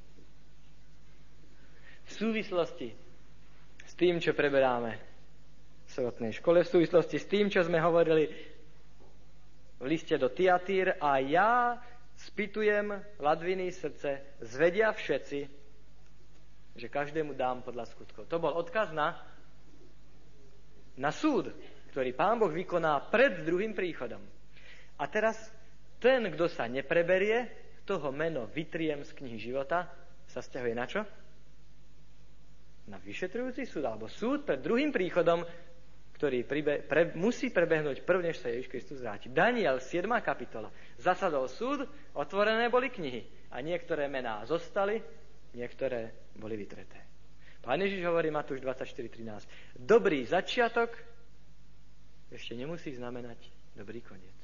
V 2.06 2.10
súvislosti 2.10 2.94
s 3.82 3.92
tým, 3.98 4.22
čo 4.22 4.30
preberáme 4.30 4.94
v 5.82 5.90
sobotnej 5.90 6.30
škole, 6.30 6.62
v 6.62 6.72
súvislosti 6.72 7.18
s 7.18 7.26
tým, 7.26 7.50
čo 7.50 7.66
sme 7.66 7.82
hovorili 7.82 8.30
v 9.82 9.84
liste 9.90 10.14
do 10.14 10.30
Tiatír 10.30 11.02
a 11.02 11.18
ja 11.18 11.82
spýtujem 12.30 13.18
ladviny 13.18 13.74
srdce, 13.74 14.38
zvedia 14.38 14.94
všetci, 14.94 15.61
že 16.72 16.88
každému 16.88 17.36
dám 17.36 17.60
podľa 17.60 17.88
skutkov. 17.92 18.28
To 18.28 18.40
bol 18.40 18.56
odkaz 18.56 18.92
na, 18.96 19.20
na 20.96 21.12
súd, 21.12 21.52
ktorý 21.92 22.16
pán 22.16 22.40
Boh 22.40 22.48
vykoná 22.48 23.12
pred 23.12 23.44
druhým 23.44 23.76
príchodom. 23.76 24.24
A 24.96 25.04
teraz 25.08 25.36
ten, 26.00 26.24
kto 26.32 26.48
sa 26.48 26.64
nepreberie, 26.66 27.62
toho 27.82 28.14
meno 28.14 28.46
vytriem 28.46 29.02
z 29.02 29.10
knihy 29.12 29.38
života, 29.38 29.90
sa 30.30 30.40
stiahuje 30.40 30.74
na 30.74 30.86
čo? 30.86 31.02
Na 32.88 32.98
vyšetrujúci 32.98 33.66
súd, 33.68 33.84
alebo 33.84 34.06
súd 34.08 34.46
pred 34.46 34.62
druhým 34.62 34.94
príchodom, 34.94 35.44
ktorý 36.16 36.46
pribe, 36.46 36.86
pre, 36.86 37.10
musí 37.18 37.50
prebehnúť 37.50 38.06
prv, 38.06 38.22
než 38.22 38.38
sa 38.38 38.48
Ježiš 38.50 38.70
Kristus 38.70 39.02
vráti. 39.02 39.26
Daniel, 39.26 39.82
7. 39.82 40.06
kapitola. 40.22 40.70
Zasadol 40.94 41.50
súd, 41.50 41.82
otvorené 42.14 42.70
boli 42.70 42.94
knihy 42.94 43.50
a 43.50 43.58
niektoré 43.58 44.06
mená 44.06 44.46
zostali, 44.46 45.02
niektoré 45.50 46.21
boli 46.36 46.56
vytreté. 46.56 46.98
Pán 47.62 47.78
Ježiš 47.78 48.02
hovorí 48.02 48.34
Matúš 48.34 48.58
24.13. 48.58 49.78
Dobrý 49.78 50.26
začiatok 50.26 50.90
ešte 52.32 52.58
nemusí 52.58 52.90
znamenať 52.96 53.38
dobrý 53.78 54.02
koniec. 54.02 54.34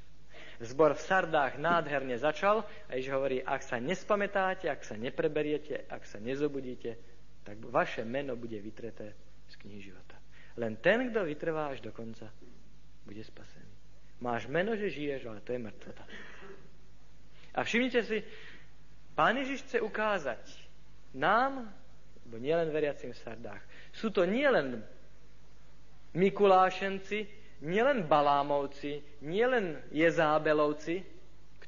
Zbor 0.58 0.94
v 0.94 1.02
Sardách 1.02 1.58
nádherne 1.58 2.18
začal 2.18 2.66
a 2.86 2.90
Ježiš 2.94 3.14
hovorí, 3.14 3.38
ak 3.42 3.62
sa 3.62 3.78
nespamätáte, 3.78 4.66
ak 4.66 4.82
sa 4.82 4.98
nepreberiete, 4.98 5.86
ak 5.86 6.02
sa 6.06 6.18
nezobudíte, 6.18 6.98
tak 7.46 7.58
vaše 7.70 8.02
meno 8.02 8.34
bude 8.34 8.58
vytreté 8.58 9.14
z 9.48 9.54
knihy 9.62 9.80
života. 9.82 10.18
Len 10.58 10.78
ten, 10.82 11.10
kto 11.10 11.22
vytrvá 11.22 11.70
až 11.70 11.80
do 11.80 11.94
konca, 11.94 12.26
bude 13.06 13.22
spasený. 13.22 13.72
Máš 14.18 14.50
meno, 14.50 14.74
že 14.74 14.90
žiješ, 14.90 15.30
ale 15.30 15.40
to 15.46 15.54
je 15.54 15.62
mŕtvota. 15.62 16.04
A 17.54 17.60
všimnite 17.62 18.02
si, 18.02 18.18
Pán 19.14 19.38
Ježiš 19.38 19.62
chce 19.66 19.78
ukázať, 19.82 20.42
nám, 21.16 21.70
bo 22.28 22.36
nielen 22.36 22.68
veriacim 22.68 23.12
v 23.12 23.20
Sardách, 23.24 23.62
sú 23.92 24.12
to 24.12 24.28
nielen 24.28 24.84
Mikulášenci, 26.12 27.28
nielen 27.64 28.08
Balámovci, 28.08 29.00
nielen 29.24 29.80
Jezábelovci, 29.92 31.04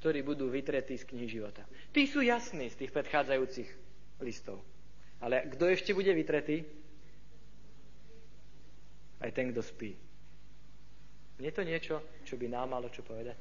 ktorí 0.00 0.24
budú 0.24 0.48
vytretí 0.48 0.96
z 0.96 1.04
knihy 1.04 1.28
života. 1.28 1.60
Tí 1.92 2.08
sú 2.08 2.24
jasní 2.24 2.72
z 2.72 2.84
tých 2.84 2.92
predchádzajúcich 2.94 3.68
listov. 4.24 4.64
Ale 5.20 5.44
kto 5.52 5.68
ešte 5.68 5.92
bude 5.92 6.08
vytretý? 6.16 6.64
Aj 9.20 9.28
ten, 9.28 9.52
kto 9.52 9.60
spí. 9.60 9.92
Nie 11.36 11.52
je 11.52 11.56
to 11.56 11.64
niečo, 11.68 11.94
čo 12.24 12.40
by 12.40 12.48
nám 12.48 12.72
malo 12.72 12.88
čo 12.88 13.04
povedať? 13.04 13.36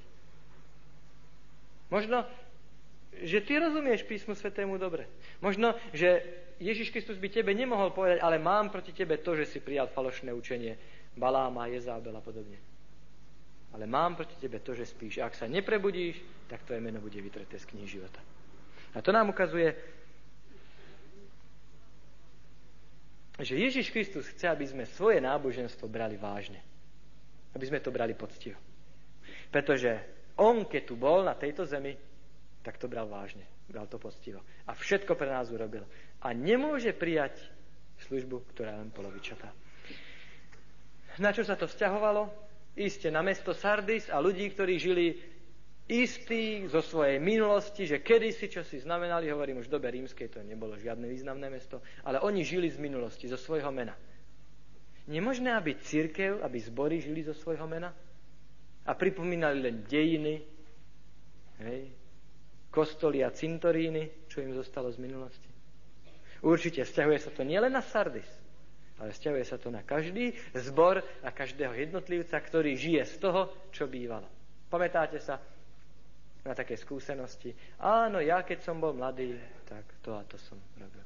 Možno 1.87 2.27
že 3.13 3.41
ty 3.41 3.59
rozumieš 3.59 4.05
písmu 4.05 4.37
svetému 4.37 4.77
dobre. 4.77 5.09
Možno, 5.41 5.75
že 5.91 6.21
Ježiš 6.59 6.91
Kristus 6.91 7.17
by 7.17 7.31
tebe 7.31 7.51
nemohol 7.55 7.91
povedať, 7.95 8.19
ale 8.19 8.37
mám 8.37 8.69
proti 8.69 8.91
tebe 8.91 9.17
to, 9.19 9.35
že 9.35 9.47
si 9.47 9.59
prijal 9.63 9.87
falošné 9.87 10.31
učenie 10.35 10.75
Baláma, 11.15 11.71
Jezábel 11.71 12.15
a 12.15 12.21
podobne. 12.23 12.59
Ale 13.73 13.85
mám 13.85 14.17
proti 14.17 14.35
tebe 14.35 14.59
to, 14.59 14.73
že 14.73 14.89
spíš. 14.89 15.21
Ak 15.21 15.37
sa 15.37 15.45
neprebudíš, 15.45 16.19
tak 16.49 16.65
tvoje 16.65 16.81
meno 16.81 16.97
bude 16.99 17.21
vytreté 17.21 17.59
z 17.61 17.69
knihy 17.69 17.87
života. 17.87 18.19
A 18.97 19.01
to 19.05 19.13
nám 19.13 19.29
ukazuje, 19.29 19.77
že 23.39 23.55
Ježiš 23.55 23.93
Kristus 23.93 24.27
chce, 24.27 24.49
aby 24.51 24.65
sme 24.67 24.89
svoje 24.89 25.21
náboženstvo 25.21 25.87
brali 25.87 26.17
vážne. 26.17 26.59
Aby 27.55 27.65
sme 27.71 27.79
to 27.79 27.93
brali 27.93 28.17
poctivo. 28.17 28.57
Pretože 29.53 30.01
on, 30.35 30.65
keď 30.65 30.81
tu 30.83 30.95
bol 30.99 31.23
na 31.23 31.37
tejto 31.37 31.63
zemi, 31.63 31.95
tak 32.69 32.77
to 32.77 32.85
bral 32.85 33.09
vážne. 33.09 33.49
Bral 33.65 33.89
to 33.89 33.97
poctivo. 33.97 34.45
A 34.69 34.77
všetko 34.77 35.17
pre 35.17 35.25
nás 35.25 35.49
urobil. 35.49 35.89
A 36.21 36.37
nemôže 36.37 36.93
prijať 36.93 37.41
službu, 38.05 38.45
ktorá 38.53 38.77
je 38.77 38.81
len 38.85 38.93
polovičatá. 38.93 39.49
Na 41.17 41.33
čo 41.33 41.41
sa 41.41 41.57
to 41.57 41.65
vzťahovalo? 41.65 42.29
Iste 42.77 43.09
na 43.09 43.25
mesto 43.25 43.57
Sardis 43.57 44.05
a 44.13 44.21
ľudí, 44.21 44.53
ktorí 44.53 44.77
žili 44.77 45.17
istí 45.89 46.69
zo 46.69 46.85
svojej 46.85 47.17
minulosti, 47.17 47.89
že 47.89 48.05
kedysi, 48.05 48.53
čo 48.53 48.61
si 48.61 48.77
znamenali, 48.77 49.33
hovorím 49.33 49.65
už 49.65 49.73
v 49.73 49.75
dobe 49.81 49.89
rímskej, 49.89 50.29
to 50.29 50.45
nebolo 50.45 50.77
žiadne 50.77 51.09
významné 51.09 51.49
mesto, 51.49 51.81
ale 52.05 52.21
oni 52.21 52.45
žili 52.45 52.69
z 52.69 52.77
minulosti, 52.77 53.25
zo 53.25 53.41
svojho 53.41 53.73
mena. 53.73 53.97
Nemožné, 55.09 55.57
aby 55.57 55.73
církev, 55.81 56.45
aby 56.45 56.61
zbory 56.61 57.01
žili 57.01 57.25
zo 57.25 57.33
svojho 57.33 57.65
mena? 57.65 57.89
A 58.85 58.93
pripomínali 58.93 59.57
len 59.57 59.81
dejiny, 59.89 60.45
hej, 61.65 61.98
kostoly 62.69 63.25
a 63.25 63.33
cintoríny, 63.33 64.29
čo 64.29 64.41
im 64.45 64.53
zostalo 64.53 64.93
z 64.93 65.01
minulosti. 65.01 65.49
Určite 66.39 66.87
vzťahuje 66.87 67.19
sa 67.19 67.31
to 67.35 67.43
nielen 67.43 67.73
na 67.73 67.83
Sardis, 67.83 68.27
ale 69.01 69.11
vzťahuje 69.11 69.43
sa 69.43 69.57
to 69.59 69.67
na 69.73 69.83
každý 69.83 70.31
zbor 70.55 71.03
a 71.25 71.29
každého 71.33 71.75
jednotlivca, 71.75 72.39
ktorý 72.39 72.79
žije 72.79 73.03
z 73.03 73.15
toho, 73.19 73.41
čo 73.75 73.91
bývalo. 73.91 74.27
Pamätáte 74.71 75.19
sa 75.19 75.41
na 76.45 76.55
také 76.55 76.79
skúsenosti? 76.79 77.51
Áno, 77.83 78.23
ja 78.23 78.45
keď 78.45 78.63
som 78.63 78.79
bol 78.79 78.95
mladý, 78.95 79.35
tak 79.67 79.83
to 79.99 80.15
a 80.15 80.23
to 80.23 80.39
som 80.39 80.55
robil. 80.79 81.03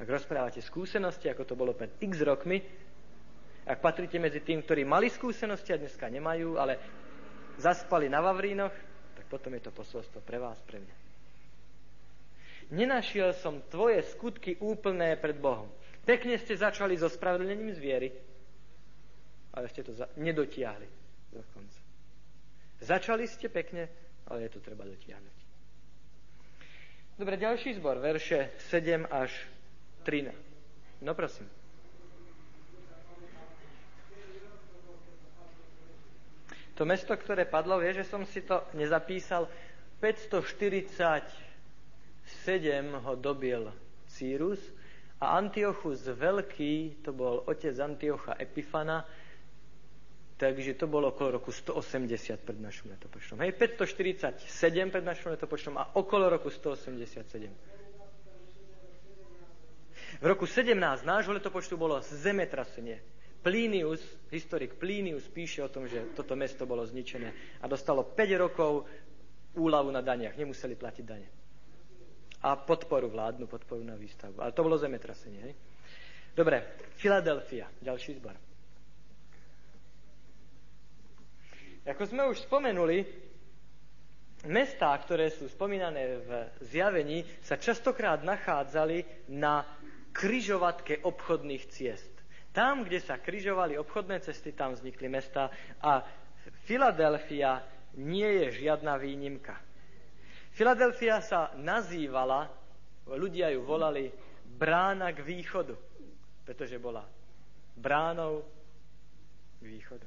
Ak 0.00 0.08
rozprávate 0.08 0.64
skúsenosti, 0.64 1.28
ako 1.28 1.42
to 1.44 1.54
bolo 1.54 1.76
pred 1.76 2.00
x 2.00 2.24
rokmi, 2.24 2.58
ak 3.64 3.80
patríte 3.80 4.20
medzi 4.20 4.44
tým, 4.44 4.60
ktorí 4.60 4.84
mali 4.84 5.08
skúsenosti 5.08 5.72
a 5.72 5.80
dneska 5.80 6.08
nemajú, 6.08 6.60
ale 6.60 6.76
zaspali 7.56 8.12
na 8.12 8.20
Vavrínoch, 8.20 8.72
potom 9.24 9.54
je 9.54 9.62
to 9.62 9.70
posolstvo 9.70 10.20
pre 10.20 10.38
vás, 10.38 10.58
pre 10.62 10.78
mňa. 10.78 10.96
Nenašiel 12.72 13.36
som 13.36 13.60
tvoje 13.68 14.00
skutky 14.08 14.56
úplné 14.56 15.16
pred 15.16 15.36
Bohom. 15.36 15.68
Pekne 16.02 16.36
ste 16.36 16.56
začali 16.56 16.96
so 16.96 17.08
spravedlením 17.08 17.72
zviery, 17.72 18.12
ale 19.52 19.68
ste 19.68 19.84
to 19.84 19.92
za- 19.92 20.08
nedotiahli 20.16 20.88
do 21.32 21.40
konca. 21.52 21.80
Začali 22.80 23.24
ste 23.24 23.48
pekne, 23.48 23.88
ale 24.28 24.48
je 24.48 24.50
to 24.52 24.60
treba 24.60 24.84
dotiahnuť. 24.84 25.36
Dobre, 27.14 27.38
ďalší 27.38 27.78
zbor, 27.78 28.02
verše 28.02 28.50
7 28.68 29.06
až 29.06 29.30
13. 30.02 30.34
No 31.00 31.14
prosím. 31.14 31.46
To 36.74 36.82
mesto, 36.82 37.14
ktoré 37.14 37.46
padlo, 37.46 37.78
vie, 37.78 37.94
že 37.94 38.02
som 38.02 38.26
si 38.26 38.42
to 38.42 38.66
nezapísal. 38.74 39.46
540 40.02 41.54
7 42.24 43.04
ho 43.04 43.12
dobil 43.16 43.68
Círus 44.08 44.58
a 45.20 45.36
Antiochus 45.36 46.08
Veľký, 46.08 47.04
to 47.04 47.12
bol 47.12 47.44
otec 47.44 47.76
Antiocha 47.80 48.36
Epifana, 48.40 49.04
takže 50.36 50.74
to 50.74 50.88
bolo 50.88 51.12
okolo 51.12 51.40
roku 51.40 51.52
180 51.52 52.40
pred 52.42 52.58
našim 52.60 52.90
letopočtom. 52.90 53.38
Hej, 53.44 53.52
547 53.56 54.90
pred 54.90 55.04
našim 55.04 55.30
letopočtom 55.36 55.76
a 55.78 55.94
okolo 55.94 56.32
roku 56.32 56.50
187. 56.50 57.48
V 60.20 60.24
roku 60.24 60.46
17 60.46 60.78
nášho 61.04 61.32
letopočtu 61.34 61.76
bolo 61.76 62.00
zemetrasenie. 62.00 63.13
Plinius, 63.44 64.00
historik 64.32 64.80
Plinius 64.80 65.28
píše 65.28 65.60
o 65.60 65.68
tom, 65.68 65.84
že 65.84 66.16
toto 66.16 66.32
mesto 66.32 66.64
bolo 66.64 66.80
zničené 66.80 67.60
a 67.60 67.68
dostalo 67.68 68.00
5 68.16 68.16
rokov 68.40 68.88
úlavu 69.60 69.92
na 69.92 70.00
daniach. 70.00 70.32
Nemuseli 70.40 70.72
platiť 70.72 71.04
dane 71.04 71.28
a 72.44 72.56
podporu 72.60 73.08
vládnu, 73.08 73.48
podporu 73.48 73.80
na 73.84 73.96
výstavbu. 73.96 74.36
Ale 74.36 74.52
to 74.52 74.64
bolo 74.64 74.76
zemetrasenie. 74.76 75.40
Hej? 75.40 75.54
Dobre, 76.36 76.76
Filadelfia, 77.00 77.72
ďalší 77.80 78.20
zbor. 78.20 78.36
Ako 81.84 82.04
sme 82.04 82.28
už 82.28 82.44
spomenuli, 82.44 83.04
mestá, 84.48 84.92
ktoré 85.00 85.32
sú 85.32 85.48
spomínané 85.48 86.20
v 86.20 86.30
zjavení, 86.64 87.24
sa 87.44 87.56
častokrát 87.56 88.20
nachádzali 88.24 89.28
na 89.32 89.64
kryžovatke 90.12 91.00
obchodných 91.04 91.64
ciest. 91.68 92.13
Tam, 92.54 92.86
kde 92.86 93.02
sa 93.02 93.18
kryžovali 93.18 93.74
obchodné 93.74 94.22
cesty, 94.22 94.54
tam 94.54 94.78
vznikli 94.78 95.10
mesta 95.10 95.50
a 95.82 96.06
Filadelfia 96.70 97.66
nie 97.98 98.46
je 98.46 98.62
žiadna 98.62 98.94
výnimka. 98.94 99.58
Filadelfia 100.54 101.18
sa 101.18 101.50
nazývala, 101.58 102.46
ľudia 103.10 103.50
ju 103.50 103.66
volali 103.66 104.06
brána 104.54 105.10
k 105.10 105.18
východu, 105.26 105.74
pretože 106.46 106.78
bola 106.78 107.02
bránou 107.74 108.46
k 109.58 109.62
východu. 109.66 110.06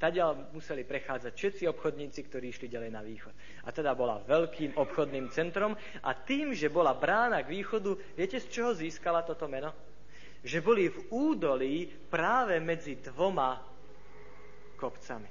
Tadiaľ 0.00 0.50
museli 0.56 0.82
prechádzať 0.82 1.30
všetci 1.30 1.62
obchodníci, 1.68 2.26
ktorí 2.26 2.50
išli 2.50 2.66
ďalej 2.66 2.90
na 2.90 3.06
východ. 3.06 3.34
A 3.62 3.70
teda 3.70 3.94
bola 3.94 4.18
veľkým 4.26 4.74
obchodným 4.74 5.30
centrom 5.30 5.78
a 6.02 6.10
tým, 6.16 6.56
že 6.56 6.72
bola 6.72 6.96
brána 6.96 7.38
k 7.46 7.60
východu, 7.60 7.94
viete, 8.18 8.42
z 8.42 8.50
čoho 8.50 8.74
získala 8.74 9.22
toto 9.22 9.46
meno? 9.46 9.70
Že 10.42 10.58
boli 10.60 10.90
v 10.90 10.98
údolí 11.14 11.86
práve 12.10 12.58
medzi 12.58 12.98
dvoma 12.98 13.62
kopcami. 14.74 15.30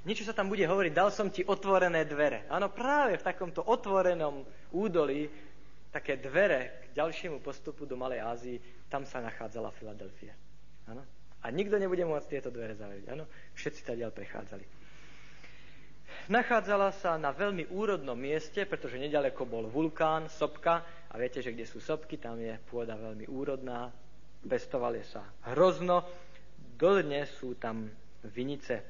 Niečo 0.00 0.24
sa 0.24 0.32
tam 0.32 0.48
bude 0.48 0.64
hovoriť, 0.64 0.92
dal 0.96 1.12
som 1.12 1.28
ti 1.28 1.44
otvorené 1.44 2.08
dvere. 2.08 2.48
Áno, 2.48 2.72
práve 2.72 3.20
v 3.20 3.26
takomto 3.26 3.60
otvorenom 3.60 4.42
údolí, 4.72 5.28
také 5.92 6.16
dvere 6.16 6.88
k 6.90 6.96
ďalšiemu 6.96 7.44
postupu 7.44 7.84
do 7.84 8.00
Malej 8.00 8.24
Ázii, 8.24 8.58
tam 8.88 9.04
sa 9.04 9.20
nachádzala 9.20 9.70
Filadelfia. 9.76 10.32
Áno? 10.88 11.04
A 11.40 11.46
nikto 11.52 11.76
nebude 11.76 12.04
môcť 12.04 12.28
tieto 12.28 12.48
dvere 12.48 12.74
zavrieť. 12.74 13.12
Áno? 13.12 13.28
Všetci 13.54 13.92
ďal 13.96 14.12
prechádzali. 14.12 14.64
Nachádzala 16.30 16.94
sa 16.94 17.16
na 17.16 17.30
veľmi 17.30 17.70
úrodnom 17.70 18.18
mieste, 18.18 18.66
pretože 18.66 18.98
nedaleko 19.00 19.46
bol 19.46 19.66
vulkán, 19.70 20.28
sopka. 20.28 20.82
A 21.10 21.18
viete, 21.18 21.42
že 21.42 21.50
kde 21.50 21.66
sú 21.66 21.82
sopky, 21.82 22.16
tam 22.22 22.38
je 22.38 22.54
pôda 22.70 22.94
veľmi 22.94 23.26
úrodná. 23.26 23.90
Pestovali 24.46 25.02
sa 25.02 25.26
hrozno. 25.50 26.06
Dodnes 26.78 27.28
sú 27.34 27.58
tam 27.58 27.90
vinice. 28.30 28.80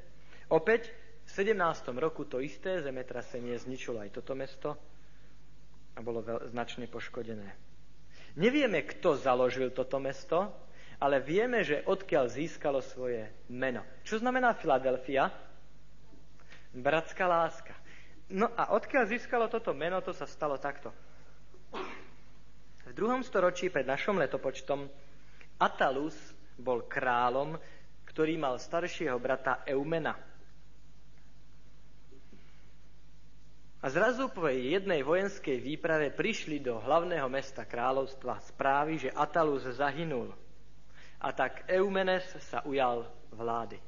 Opäť 0.53 0.93
v 1.27 1.31
17. 1.31 1.57
roku 1.97 2.27
to 2.27 2.43
isté 2.43 2.83
zemetrasenie 2.83 3.57
zničilo 3.57 4.03
aj 4.03 4.11
toto 4.15 4.35
mesto 4.35 4.75
a 5.97 5.99
bolo 6.03 6.23
veľ, 6.23 6.51
značne 6.51 6.87
poškodené. 6.87 7.49
Nevieme, 8.39 8.87
kto 8.87 9.19
založil 9.19 9.75
toto 9.75 9.99
mesto, 9.99 10.55
ale 11.01 11.19
vieme, 11.19 11.65
že 11.65 11.83
odkiaľ 11.83 12.31
získalo 12.31 12.79
svoje 12.85 13.27
meno. 13.51 13.83
Čo 14.07 14.23
znamená 14.23 14.55
Filadelfia? 14.55 15.33
Bratská 16.71 17.27
láska. 17.27 17.75
No 18.31 18.47
a 18.55 18.71
odkiaľ 18.79 19.11
získalo 19.11 19.51
toto 19.51 19.75
meno, 19.75 19.99
to 20.05 20.15
sa 20.15 20.29
stalo 20.29 20.55
takto. 20.61 20.95
V 22.91 22.99
druhom 22.99 23.23
storočí 23.23 23.71
pred 23.71 23.87
našom 23.87 24.19
letopočtom 24.19 24.91
Atalus 25.63 26.19
bol 26.59 26.91
kráľom, 26.91 27.55
ktorý 28.03 28.35
mal 28.35 28.59
staršieho 28.59 29.15
brata 29.23 29.63
Eumena. 29.63 30.19
A 33.81 33.87
zrazu 33.89 34.27
po 34.35 34.51
jednej 34.51 35.07
vojenskej 35.07 35.63
výprave 35.63 36.11
prišli 36.11 36.59
do 36.59 36.83
hlavného 36.83 37.31
mesta 37.31 37.63
kráľovstva 37.63 38.43
správy, 38.51 39.07
že 39.07 39.15
Atalus 39.15 39.71
zahynul. 39.71 40.35
A 41.23 41.31
tak 41.31 41.71
Eumenes 41.71 42.27
sa 42.51 42.67
ujal 42.67 43.07
vlády. 43.31 43.79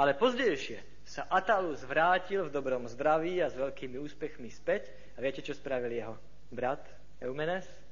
Ale 0.00 0.16
pozdejšie 0.16 1.04
sa 1.04 1.28
Atalus 1.28 1.84
vrátil 1.84 2.48
v 2.48 2.54
dobrom 2.54 2.88
zdraví 2.88 3.44
a 3.44 3.52
s 3.52 3.60
veľkými 3.60 4.00
úspechmi 4.00 4.48
späť. 4.48 4.88
A 5.14 5.22
viete, 5.22 5.44
čo 5.44 5.52
spravil 5.52 6.00
jeho 6.00 6.16
brat 6.48 6.80
Eumenes? 7.20 7.89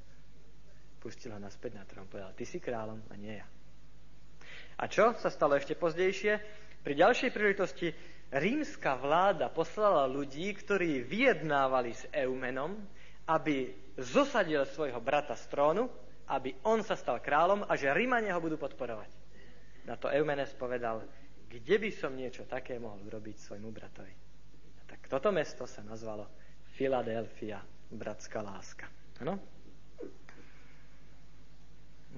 Pustil 0.99 1.31
ho 1.31 1.39
naspäť 1.39 1.79
na 1.79 1.83
trón. 1.87 2.07
Povedal, 2.11 2.35
ty 2.35 2.43
si 2.43 2.59
kráľom 2.59 2.99
a 3.07 3.15
nie 3.15 3.39
ja. 3.39 3.47
A 4.79 4.87
čo 4.87 5.15
sa 5.19 5.31
stalo 5.31 5.55
ešte 5.55 5.75
pozdejšie? 5.75 6.39
Pri 6.83 6.93
ďalšej 6.95 7.29
príležitosti 7.35 7.91
rímska 8.31 8.95
vláda 8.95 9.51
poslala 9.51 10.07
ľudí, 10.07 10.51
ktorí 10.55 11.03
vyjednávali 11.03 11.91
s 11.91 12.07
Eumenom, 12.15 12.79
aby 13.27 13.71
zosadil 13.99 14.63
svojho 14.63 15.03
brata 15.03 15.35
z 15.35 15.43
trónu, 15.51 15.91
aby 16.29 16.55
on 16.63 16.85
sa 16.85 16.95
stal 16.95 17.19
kráľom 17.19 17.65
a 17.67 17.73
že 17.75 17.91
Rímania 17.91 18.37
ho 18.37 18.41
budú 18.41 18.55
podporovať. 18.55 19.11
Na 19.89 19.97
to 19.97 20.07
Eumenes 20.07 20.53
povedal, 20.55 21.03
kde 21.49 21.75
by 21.81 21.89
som 21.89 22.13
niečo 22.13 22.45
také 22.45 22.77
mohol 22.77 23.01
urobiť 23.01 23.35
svojmu 23.41 23.69
bratovi. 23.73 24.13
Tak 24.85 25.09
toto 25.09 25.33
mesto 25.33 25.65
sa 25.65 25.81
nazvalo 25.81 26.29
Filadelfia, 26.77 27.59
bratská 27.89 28.45
láska. 28.45 28.85
Ano? 29.25 29.58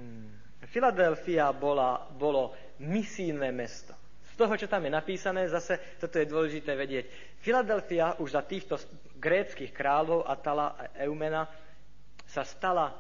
Hmm. 0.02 0.34
Filadelfia 0.66 1.54
bola, 1.54 2.10
bolo 2.10 2.58
misijné 2.82 3.54
mesto. 3.54 3.94
Z 4.34 4.40
toho, 4.40 4.54
čo 4.58 4.66
tam 4.66 4.88
je 4.88 4.92
napísané, 4.92 5.46
zase 5.46 6.00
toto 6.02 6.18
je 6.18 6.26
dôležité 6.26 6.74
vedieť. 6.74 7.06
Filadelfia 7.44 8.18
už 8.18 8.34
za 8.34 8.42
týchto 8.42 8.80
gréckých 9.20 9.70
kráľov 9.76 10.26
Atala 10.26 10.74
a 10.74 10.84
Eumena 11.06 11.46
sa 12.26 12.42
stala 12.48 12.96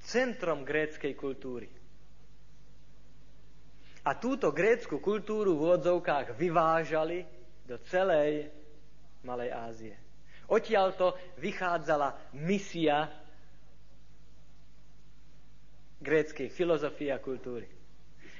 centrom 0.00 0.64
gréckej 0.64 1.12
kultúry. 1.14 1.68
A 4.00 4.16
túto 4.16 4.48
grécku 4.48 4.96
kultúru 4.98 5.60
v 5.60 5.76
odzovkách 5.76 6.32
vyvážali 6.32 7.28
do 7.68 7.76
celej 7.84 8.48
Malej 9.20 9.52
Ázie. 9.52 9.94
Odtiaľto 10.48 11.14
vychádzala 11.38 12.32
misia 12.40 13.19
gréckej 16.00 16.48
filozofie 16.48 17.12
a 17.12 17.22
kultúry. 17.22 17.68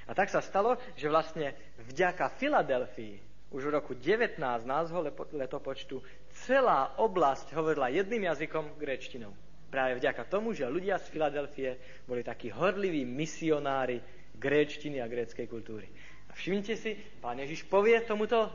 A 0.09 0.16
tak 0.16 0.33
sa 0.33 0.42
stalo, 0.42 0.75
že 0.99 1.07
vlastne 1.07 1.55
vďaka 1.87 2.35
Filadelfii 2.35 3.31
už 3.51 3.66
v 3.66 3.75
roku 3.75 3.92
19 3.94 4.38
názvo 4.66 5.03
letopočtu 5.35 6.03
celá 6.46 6.94
oblasť 6.99 7.55
hovorila 7.55 7.90
jedným 7.90 8.27
jazykom 8.31 8.79
gréčtinou. 8.79 9.35
Práve 9.70 10.03
vďaka 10.03 10.27
tomu, 10.27 10.51
že 10.51 10.66
ľudia 10.66 10.99
z 10.99 11.07
Filadelfie 11.14 11.70
boli 12.07 12.27
takí 12.27 12.51
horliví 12.51 13.07
misionári 13.07 14.03
gréčtiny 14.35 14.99
a 14.99 15.07
gréckej 15.07 15.46
kultúry. 15.46 15.87
A 16.31 16.35
všimnite 16.35 16.75
si, 16.75 16.94
pán 17.23 17.38
Ježiš 17.38 17.66
povie 17.66 17.99
tomuto 18.03 18.51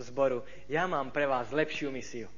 zboru, 0.00 0.44
ja 0.72 0.88
mám 0.88 1.12
pre 1.12 1.28
vás 1.28 1.52
lepšiu 1.52 1.92
misiu. 1.92 2.28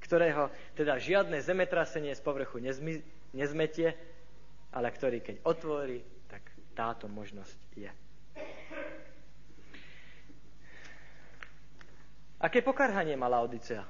ktorého 0.00 0.50
teda 0.74 0.98
žiadne 0.98 1.38
zemetrasenie 1.38 2.10
z 2.16 2.22
povrchu 2.24 2.58
nezmi, 2.58 2.98
nezmetie, 3.30 3.94
ale 4.74 4.90
ktorý 4.90 5.22
keď 5.22 5.36
otvorí, 5.46 6.02
tak 6.26 6.42
táto 6.74 7.06
možnosť 7.06 7.58
je. 7.78 7.90
Aké 12.40 12.64
pokarhanie 12.64 13.14
mala 13.14 13.38
Odisea? 13.44 13.84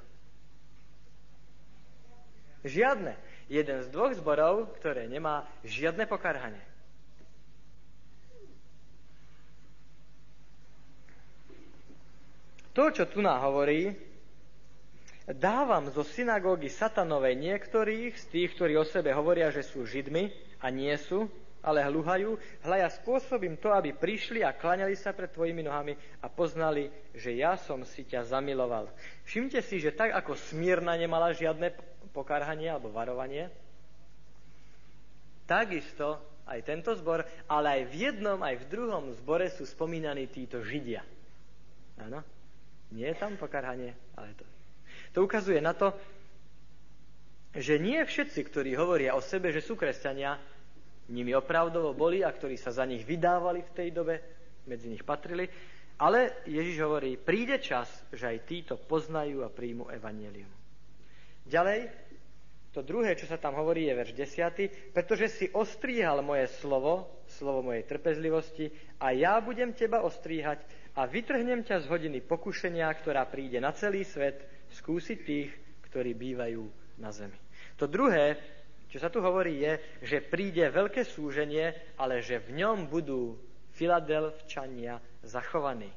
Žiadne. 2.65 3.17
Jeden 3.51 3.79
z 3.83 3.89
dvoch 3.91 4.15
zborov, 4.15 4.77
ktoré 4.79 5.11
nemá 5.11 5.49
žiadne 5.67 6.07
pokarhanie. 6.07 6.63
To, 12.71 12.87
čo 12.95 13.05
tu 13.11 13.19
nám 13.19 13.43
hovorí, 13.51 14.11
Dávam 15.31 15.87
zo 15.95 16.03
synagógy 16.03 16.67
satanovej 16.67 17.39
niektorých 17.39 18.19
z 18.19 18.25
tých, 18.35 18.51
ktorí 18.59 18.75
o 18.75 18.83
sebe 18.83 19.15
hovoria, 19.15 19.55
že 19.55 19.63
sú 19.63 19.87
židmi 19.87 20.27
a 20.59 20.75
nie 20.75 20.91
sú, 20.99 21.31
ale 21.63 21.87
hluhajú, 21.87 22.35
hľaja 22.67 22.89
spôsobím 22.99 23.55
to, 23.61 23.71
aby 23.71 23.95
prišli 23.95 24.43
a 24.43 24.57
klaňali 24.57 24.99
sa 24.99 25.15
pred 25.15 25.31
tvojimi 25.31 25.63
nohami 25.63 25.95
a 26.19 26.27
poznali, 26.27 26.91
že 27.15 27.37
ja 27.37 27.55
som 27.55 27.87
si 27.87 28.03
ťa 28.03 28.27
zamiloval. 28.27 28.91
Všimte 29.29 29.63
si, 29.63 29.79
že 29.79 29.95
tak 29.95 30.11
ako 30.19 30.35
Smírna 30.35 30.99
nemala 30.99 31.31
žiadne 31.31 31.79
pokarhanie 32.11 32.71
alebo 32.71 32.91
varovanie, 32.91 33.51
takisto 35.47 36.19
aj 36.47 36.67
tento 36.67 36.95
zbor, 36.99 37.23
ale 37.47 37.67
aj 37.81 37.83
v 37.91 37.95
jednom, 38.11 38.39
aj 38.43 38.67
v 38.67 38.69
druhom 38.71 39.05
zbore 39.19 39.51
sú 39.55 39.63
spomínaní 39.67 40.27
títo 40.31 40.63
Židia. 40.63 41.03
Áno? 42.03 42.23
Nie 42.91 43.15
je 43.15 43.21
tam 43.23 43.39
pokarhanie, 43.39 43.95
ale 44.19 44.35
to 44.35 44.43
to 45.13 45.27
ukazuje 45.27 45.59
na 45.59 45.75
to, 45.75 45.91
že 47.51 47.83
nie 47.83 47.99
všetci, 47.99 48.41
ktorí 48.47 48.79
hovoria 48.79 49.19
o 49.19 49.23
sebe, 49.23 49.51
že 49.51 49.59
sú 49.59 49.75
kresťania, 49.75 50.39
nimi 51.11 51.35
opravdovo 51.35 51.91
boli 51.91 52.23
a 52.23 52.31
ktorí 52.31 52.55
sa 52.55 52.71
za 52.71 52.87
nich 52.87 53.03
vydávali 53.03 53.67
v 53.67 53.75
tej 53.75 53.89
dobe, 53.91 54.15
medzi 54.71 54.87
nich 54.87 55.03
patrili, 55.03 55.51
ale 55.99 56.47
Ježiš 56.47 56.79
hovorí, 56.87 57.19
príde 57.19 57.59
čas, 57.59 57.91
že 58.15 58.31
aj 58.31 58.47
títo 58.47 58.79
poznajú 58.79 59.43
a 59.43 59.51
príjmu 59.51 59.91
evanelium. 59.91 60.60
Ďalej, 61.51 61.91
to 62.71 62.87
druhé, 62.87 63.19
čo 63.19 63.27
sa 63.27 63.35
tam 63.35 63.59
hovorí, 63.59 63.91
je 63.91 63.99
verš 63.99 64.13
10. 64.15 64.95
Pretože 64.95 65.27
si 65.27 65.47
ostríhal 65.51 66.23
moje 66.23 66.47
slovo, 66.63 67.11
slovo 67.27 67.67
mojej 67.67 67.83
trpezlivosti, 67.83 68.71
a 69.03 69.11
ja 69.11 69.43
budem 69.43 69.75
teba 69.75 70.07
ostríhať 70.07 70.63
a 70.95 71.11
vytrhnem 71.11 71.67
ťa 71.67 71.83
z 71.83 71.91
hodiny 71.91 72.23
pokušenia, 72.23 72.87
ktorá 73.03 73.27
príde 73.27 73.59
na 73.59 73.75
celý 73.75 74.07
svet, 74.07 74.47
skúsiť 74.71 75.19
tých, 75.27 75.51
ktorí 75.91 76.15
bývajú 76.15 76.63
na 77.03 77.11
zemi. 77.11 77.35
To 77.83 77.91
druhé, 77.91 78.39
čo 78.87 79.03
sa 79.03 79.11
tu 79.11 79.19
hovorí, 79.19 79.59
je, 79.59 79.73
že 80.07 80.23
príde 80.23 80.63
veľké 80.71 81.03
súženie, 81.03 81.75
ale 81.99 82.23
že 82.23 82.39
v 82.39 82.63
ňom 82.63 82.87
budú 82.87 83.35
Filadelfčania 83.75 85.03
zachovaní. 85.27 85.91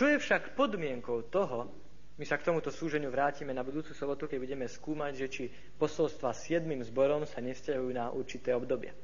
Čo 0.00 0.08
je 0.08 0.16
však 0.16 0.56
podmienkou 0.56 1.28
toho, 1.28 1.68
my 2.16 2.24
sa 2.24 2.40
k 2.40 2.48
tomuto 2.48 2.72
súženiu 2.72 3.12
vrátime 3.12 3.52
na 3.52 3.60
budúcu 3.60 3.92
sobotu, 3.92 4.24
keď 4.24 4.40
budeme 4.40 4.64
skúmať, 4.64 5.12
že 5.12 5.26
či 5.28 5.44
posolstva 5.76 6.32
s 6.32 6.56
jedným 6.56 6.80
zborom 6.88 7.28
sa 7.28 7.44
nevzťahujú 7.44 7.92
na 7.92 8.08
určité 8.08 8.56
obdobie. 8.56 8.96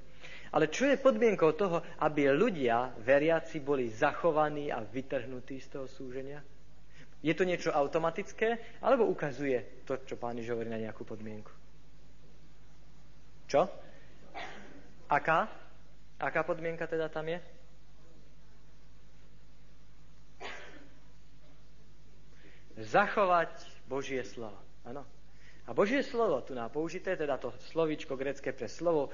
Ale 0.57 0.73
čo 0.73 0.89
je 0.89 0.97
podmienkou 0.97 1.53
toho, 1.53 1.85
aby 2.01 2.33
ľudia, 2.33 2.97
veriaci, 2.97 3.61
boli 3.61 3.93
zachovaní 3.93 4.73
a 4.73 4.81
vytrhnutí 4.81 5.61
z 5.61 5.69
toho 5.69 5.85
súženia? 5.85 6.41
Je 7.21 7.37
to 7.37 7.45
niečo 7.45 7.77
automatické, 7.77 8.81
alebo 8.81 9.05
ukazuje 9.05 9.85
to, 9.85 10.01
čo 10.01 10.17
pán 10.17 10.41
Ježiš 10.41 10.57
hovorí 10.57 10.73
na 10.73 10.81
nejakú 10.81 11.05
podmienku? 11.05 11.53
Čo? 13.53 13.69
Aká? 15.13 15.45
Aká 16.17 16.41
podmienka 16.41 16.89
teda 16.89 17.13
tam 17.13 17.29
je? 17.29 17.37
Zachovať 22.77 23.53
Božie 23.89 24.21
slovo. 24.25 24.57
Ano. 24.85 25.03
A 25.67 25.75
Božie 25.75 26.05
slovo, 26.07 26.39
tu 26.47 26.55
na 26.55 26.71
použité, 26.71 27.19
teda 27.19 27.41
to 27.41 27.51
slovíčko 27.75 28.15
grecké 28.15 28.55
pre 28.55 28.71
slovo, 28.71 29.11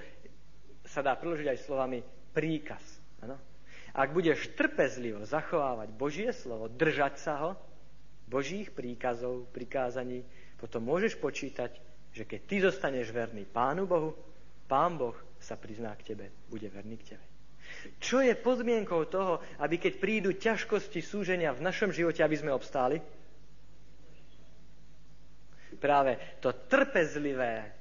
sa 0.85 1.01
dá 1.01 1.16
priložiť 1.16 1.48
aj 1.48 1.59
slovami 1.64 2.05
príkaz. 2.37 2.83
Ano? 3.25 3.40
Ak 3.96 4.12
budeš 4.12 4.53
trpezlivo 4.53 5.25
zachovávať 5.25 5.88
Božie 5.96 6.31
slovo, 6.37 6.68
držať 6.68 7.14
sa 7.20 7.35
ho, 7.40 7.51
Božích 8.29 8.72
príkazov, 8.72 9.48
prikázaní, 9.53 10.25
potom 10.57 10.85
môžeš 10.85 11.20
počítať, 11.20 11.77
že 12.12 12.25
keď 12.25 12.40
ty 12.48 12.57
zostaneš 12.61 13.12
verný 13.12 13.44
Pánu 13.48 13.85
Bohu, 13.85 14.16
Pán 14.68 14.96
Boh 14.96 15.16
sa 15.37 15.57
prizná 15.57 15.92
k 16.01 16.12
tebe, 16.12 16.33
bude 16.48 16.64
verný 16.72 16.96
k 16.96 17.16
tebe. 17.16 17.25
Čo 18.01 18.20
je 18.20 18.37
podmienkou 18.37 19.09
toho, 19.09 19.40
aby 19.61 19.81
keď 19.81 19.92
prídu 20.01 20.31
ťažkosti 20.37 21.01
súženia 21.01 21.53
v 21.53 21.64
našom 21.64 21.92
živote, 21.92 22.20
aby 22.20 22.37
sme 22.37 22.53
obstáli? 22.53 23.01
Práve 25.80 26.20
to 26.40 26.52
trpezlivé 26.52 27.72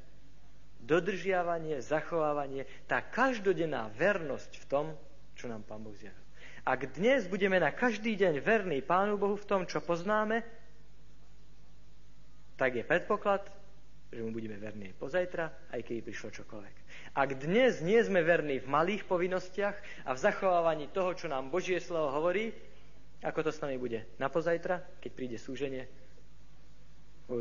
dodržiavanie, 0.81 1.79
zachovávanie, 1.79 2.65
tá 2.89 2.99
každodenná 2.99 3.87
vernosť 3.93 4.51
v 4.61 4.65
tom, 4.65 4.85
čo 5.37 5.47
nám 5.47 5.63
Pán 5.63 5.85
Boh 5.85 5.95
zjavil. 5.95 6.19
Ak 6.61 6.93
dnes 6.93 7.25
budeme 7.25 7.57
na 7.57 7.73
každý 7.73 8.13
deň 8.17 8.41
verní 8.41 8.85
Pánu 8.85 9.17
Bohu 9.17 9.33
v 9.33 9.47
tom, 9.49 9.65
čo 9.65 9.81
poznáme, 9.81 10.45
tak 12.53 12.77
je 12.77 12.85
predpoklad, 12.85 13.41
že 14.13 14.21
mu 14.21 14.29
budeme 14.29 14.59
verní 14.59 14.93
aj 14.93 14.99
pozajtra, 15.01 15.45
aj 15.73 15.81
keď 15.81 15.95
prišlo 16.05 16.29
čokoľvek. 16.29 16.75
Ak 17.17 17.29
dnes 17.41 17.81
nie 17.81 17.97
sme 18.03 18.21
verní 18.21 18.61
v 18.61 18.69
malých 18.69 19.07
povinnostiach 19.09 20.05
a 20.05 20.13
v 20.13 20.21
zachovávaní 20.21 20.91
toho, 20.93 21.17
čo 21.17 21.25
nám 21.31 21.49
Božie 21.49 21.81
slovo 21.81 22.13
hovorí, 22.13 22.53
ako 23.23 23.39
to 23.47 23.51
s 23.53 23.61
nami 23.63 23.81
bude 23.81 24.05
na 24.21 24.29
pozajtra, 24.29 25.01
keď 25.01 25.11
príde 25.15 25.37
súženie? 25.41 25.87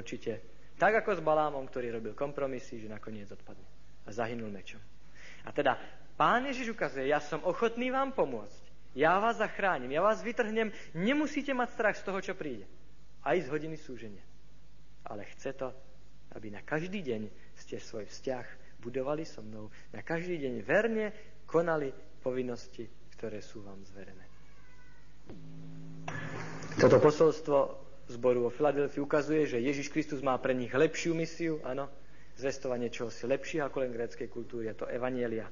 Určite. 0.00 0.40
Tak 0.80 1.04
ako 1.04 1.20
s 1.20 1.20
Balámom, 1.20 1.68
ktorý 1.68 2.00
robil 2.00 2.16
kompromisy, 2.16 2.80
že 2.80 2.88
nakoniec 2.88 3.28
odpadne 3.28 3.68
a 4.08 4.16
zahynul 4.16 4.48
mečom. 4.48 4.80
A 5.44 5.52
teda 5.52 5.76
Pán 6.16 6.48
Ježiš 6.48 6.72
ukazuje, 6.72 7.12
ja 7.12 7.20
som 7.20 7.44
ochotný 7.44 7.92
vám 7.92 8.16
pomôcť. 8.16 8.72
Ja 8.96 9.20
vás 9.20 9.36
zachránim, 9.36 9.92
ja 9.92 10.00
vás 10.00 10.24
vytrhnem. 10.24 10.72
Nemusíte 10.96 11.52
mať 11.52 11.68
strach 11.76 11.96
z 12.00 12.04
toho, 12.08 12.18
čo 12.24 12.32
príde. 12.32 12.64
Aj 13.20 13.36
z 13.36 13.52
hodiny 13.52 13.76
súženia. 13.76 14.24
Ale 15.04 15.28
chce 15.36 15.52
to, 15.52 15.68
aby 16.32 16.48
na 16.48 16.64
každý 16.64 17.04
deň 17.04 17.28
ste 17.60 17.76
svoj 17.76 18.08
vzťah 18.08 18.44
budovali 18.80 19.28
so 19.28 19.44
mnou. 19.44 19.68
Na 19.92 20.00
každý 20.00 20.40
deň 20.40 20.54
verne 20.64 21.12
konali 21.44 21.92
povinnosti, 22.24 22.88
ktoré 23.20 23.44
sú 23.44 23.60
vám 23.60 23.84
zverené. 23.84 24.24
Toto 26.80 26.96
posolstvo 26.96 27.89
zboru 28.10 28.46
vo 28.46 28.50
Filadelfii 28.50 29.02
ukazuje, 29.02 29.46
že 29.46 29.62
Ježiš 29.62 29.94
Kristus 29.94 30.20
má 30.20 30.34
pre 30.42 30.52
nich 30.52 30.74
lepšiu 30.74 31.14
misiu, 31.14 31.62
áno, 31.62 31.86
zvestovanie 32.34 32.90
čohosi 32.90 33.30
lepšieho 33.30 33.66
ako 33.66 33.86
len 33.86 33.94
gréckej 33.94 34.26
kultúry, 34.26 34.68
je 34.70 34.82
to 34.82 34.86
evanielia. 34.90 35.46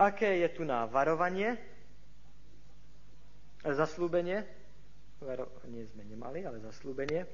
Aké 0.00 0.42
je 0.42 0.48
tu 0.50 0.62
na 0.66 0.88
varovanie? 0.88 1.74
zaslúbenie, 3.64 4.44
nie 5.72 5.88
sme 5.88 6.04
nemali, 6.04 6.44
ale 6.44 6.60
zaslúbenie. 6.60 7.24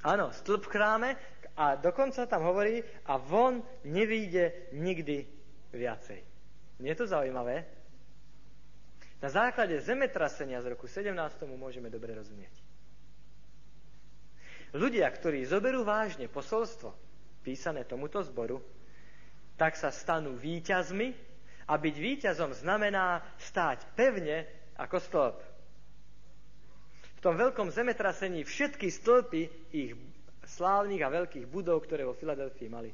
Áno, 0.00 0.32
stĺp 0.32 0.64
v 0.64 0.72
chráme 0.72 1.10
a 1.58 1.76
dokonca 1.76 2.24
tam 2.24 2.46
hovorí 2.46 2.80
a 3.10 3.20
von 3.20 3.60
nevíde 3.84 4.72
nikdy 4.72 5.28
viacej. 5.76 6.20
Nie 6.80 6.94
je 6.94 7.00
to 7.04 7.10
zaujímavé? 7.10 7.66
Na 9.16 9.32
základe 9.32 9.80
zemetrasenia 9.80 10.60
z 10.60 10.76
roku 10.76 10.84
17. 10.84 11.16
môžeme 11.56 11.88
dobre 11.88 12.12
rozumieť. 12.12 12.52
Ľudia, 14.76 15.08
ktorí 15.08 15.46
zoberú 15.48 15.88
vážne 15.88 16.28
posolstvo 16.28 16.92
písané 17.40 17.88
tomuto 17.88 18.20
zboru, 18.20 18.60
tak 19.56 19.78
sa 19.80 19.88
stanú 19.88 20.36
výťazmi 20.36 21.16
a 21.64 21.74
byť 21.80 21.94
víťazom 21.96 22.52
znamená 22.52 23.24
stáť 23.40 23.88
pevne 23.96 24.44
ako 24.76 24.96
stĺp. 25.00 25.36
V 27.16 27.20
tom 27.24 27.40
veľkom 27.40 27.72
zemetrasení 27.72 28.44
všetky 28.44 28.92
stĺpy 28.92 29.42
ich 29.72 29.96
slávnych 30.44 31.00
a 31.02 31.08
veľkých 31.08 31.48
budov, 31.48 31.88
ktoré 31.88 32.04
vo 32.04 32.12
Filadelfii 32.12 32.68
mali, 32.68 32.92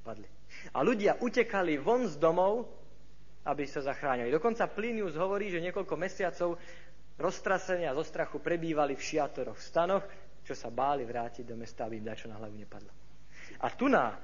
padli. 0.00 0.26
A 0.72 0.80
ľudia 0.80 1.20
utekali 1.20 1.76
von 1.76 2.08
z 2.08 2.16
domov, 2.16 2.77
aby 3.46 3.64
sa 3.66 3.84
zachránili. 3.84 4.32
Dokonca 4.32 4.66
Plinius 4.70 5.14
hovorí, 5.14 5.52
že 5.52 5.62
niekoľko 5.62 5.94
mesiacov 5.94 6.58
roztrasenia 7.18 7.94
zo 7.94 8.06
strachu 8.06 8.38
prebývali 8.38 8.94
v 8.94 9.02
šiatoroch, 9.02 9.58
v 9.58 9.66
stanoch, 9.66 10.04
čo 10.46 10.54
sa 10.56 10.72
báli 10.72 11.04
vrátiť 11.04 11.44
do 11.44 11.58
mesta, 11.58 11.84
aby 11.84 12.00
im 12.00 12.08
dačo 12.08 12.30
na 12.30 12.38
hlavu 12.40 12.56
nepadlo. 12.56 12.92
A 13.60 13.68
tu 13.74 13.90
na 13.90 14.16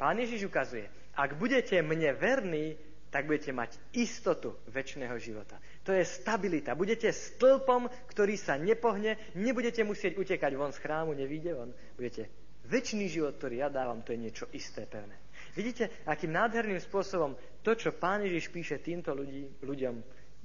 Pán 0.00 0.16
Ježiš 0.16 0.48
ukazuje, 0.48 0.88
ak 1.12 1.36
budete 1.36 1.76
mne 1.84 2.16
verní, 2.16 2.72
tak 3.12 3.26
budete 3.26 3.52
mať 3.52 3.76
istotu 3.92 4.56
väčšného 4.70 5.12
života. 5.18 5.60
To 5.84 5.92
je 5.92 6.06
stabilita. 6.06 6.78
Budete 6.78 7.10
stĺpom, 7.10 7.90
ktorý 8.08 8.38
sa 8.38 8.54
nepohne, 8.54 9.18
nebudete 9.36 9.82
musieť 9.82 10.16
utekať 10.16 10.54
von 10.54 10.72
z 10.72 10.80
chrámu, 10.80 11.12
nevíde 11.12 11.52
von. 11.52 11.74
Budete 11.98 12.30
väčší 12.70 13.10
život, 13.10 13.36
ktorý 13.36 13.66
ja 13.66 13.68
dávam, 13.68 14.00
to 14.06 14.14
je 14.14 14.22
niečo 14.24 14.46
isté, 14.54 14.86
pevné. 14.86 15.18
Vidíte, 15.56 15.90
akým 16.06 16.30
nádherným 16.30 16.78
spôsobom 16.78 17.34
to, 17.60 17.74
čo 17.74 17.96
Pán 17.96 18.22
Ježiš 18.22 18.50
píše 18.54 18.78
týmto 18.78 19.10
ľudí, 19.12 19.60
ľuďom, 19.60 19.94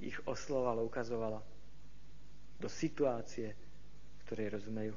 ich 0.02 0.16
oslovalo, 0.28 0.84
ukazovalo 0.84 1.40
do 2.60 2.68
situácie, 2.68 3.52
ktorej 4.26 4.60
rozumejú. 4.60 4.92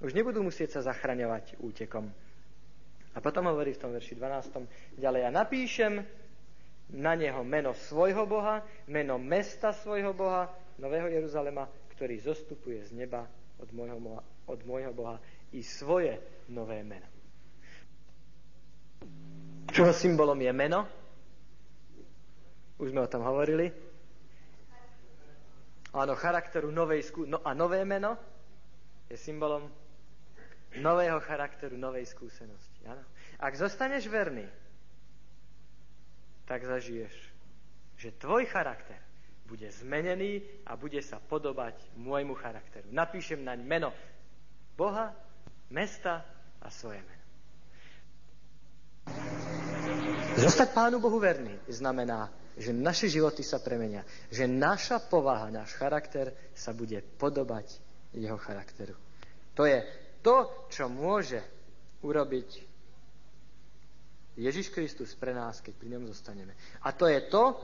Už 0.00 0.12
nebudú 0.12 0.44
musieť 0.44 0.80
sa 0.80 0.92
zachraňovať 0.92 1.60
útekom, 1.60 2.08
a 3.16 3.18
potom 3.24 3.48
hovorí 3.48 3.72
v 3.72 3.80
tom 3.80 3.96
verši 3.96 4.12
12. 4.12 5.00
ďalej, 5.00 5.20
ja 5.24 5.30
napíšem 5.32 6.04
na 6.92 7.16
neho 7.16 7.40
meno 7.48 7.72
svojho 7.72 8.28
Boha, 8.28 8.60
meno 8.92 9.16
mesta 9.16 9.72
svojho 9.72 10.12
Boha, 10.12 10.52
Nového 10.76 11.08
Jeruzalema, 11.08 11.64
ktorý 11.96 12.20
zostupuje 12.20 12.84
z 12.84 12.92
neba 12.92 13.24
od 13.56 13.72
môjho, 13.72 14.20
od 14.44 14.60
môjho 14.68 14.92
Boha 14.92 15.16
i 15.56 15.64
svoje 15.64 16.20
nové 16.52 16.84
meno. 16.84 17.15
Čoho 19.76 19.92
symbolom 19.92 20.40
je 20.40 20.52
meno? 20.56 20.88
Už 22.80 22.96
sme 22.96 23.04
o 23.04 23.12
tom 23.12 23.20
hovorili. 23.28 23.68
Áno, 25.92 26.16
charakteru 26.16 26.72
novej 26.72 27.04
skú... 27.04 27.28
no 27.28 27.44
a 27.44 27.52
nové 27.52 27.84
meno 27.84 28.16
je 29.12 29.20
symbolom 29.20 29.68
nového 30.80 31.20
charakteru, 31.20 31.76
novej 31.76 32.08
skúsenosti. 32.08 32.88
Ano? 32.88 33.04
Ak 33.36 33.52
zostaneš 33.52 34.08
verný, 34.08 34.48
tak 36.48 36.64
zažiješ, 36.64 37.12
že 38.00 38.16
tvoj 38.16 38.48
charakter 38.48 38.96
bude 39.44 39.68
zmenený 39.76 40.40
a 40.64 40.72
bude 40.80 41.04
sa 41.04 41.20
podobať 41.20 41.76
môjmu 42.00 42.32
charakteru. 42.32 42.88
Napíšem 42.96 43.44
naň 43.44 43.60
meno 43.60 43.92
Boha, 44.72 45.12
mesta 45.68 46.24
a 46.64 46.72
svoje 46.72 47.04
meno. 47.04 47.16
Zostať 50.36 50.68
Pánu 50.76 51.00
Bohu 51.00 51.16
verný 51.16 51.56
znamená, 51.64 52.28
že 52.56 52.72
naše 52.72 53.08
životy 53.08 53.40
sa 53.40 53.60
premenia, 53.60 54.04
že 54.28 54.44
naša 54.44 55.00
povaha, 55.00 55.48
náš 55.48 55.72
charakter 55.76 56.32
sa 56.52 56.76
bude 56.76 57.00
podobať 57.16 57.80
jeho 58.16 58.36
charakteru. 58.40 58.96
To 59.56 59.64
je 59.64 59.80
to, 60.20 60.68
čo 60.68 60.92
môže 60.92 61.40
urobiť 62.04 62.48
Ježiš 64.36 64.68
Kristus 64.68 65.16
pre 65.16 65.32
nás, 65.32 65.64
keď 65.64 65.74
pri 65.80 65.88
ňom 65.96 66.04
zostaneme. 66.12 66.52
A 66.84 66.92
to 66.92 67.08
je 67.08 67.20
to, 67.32 67.56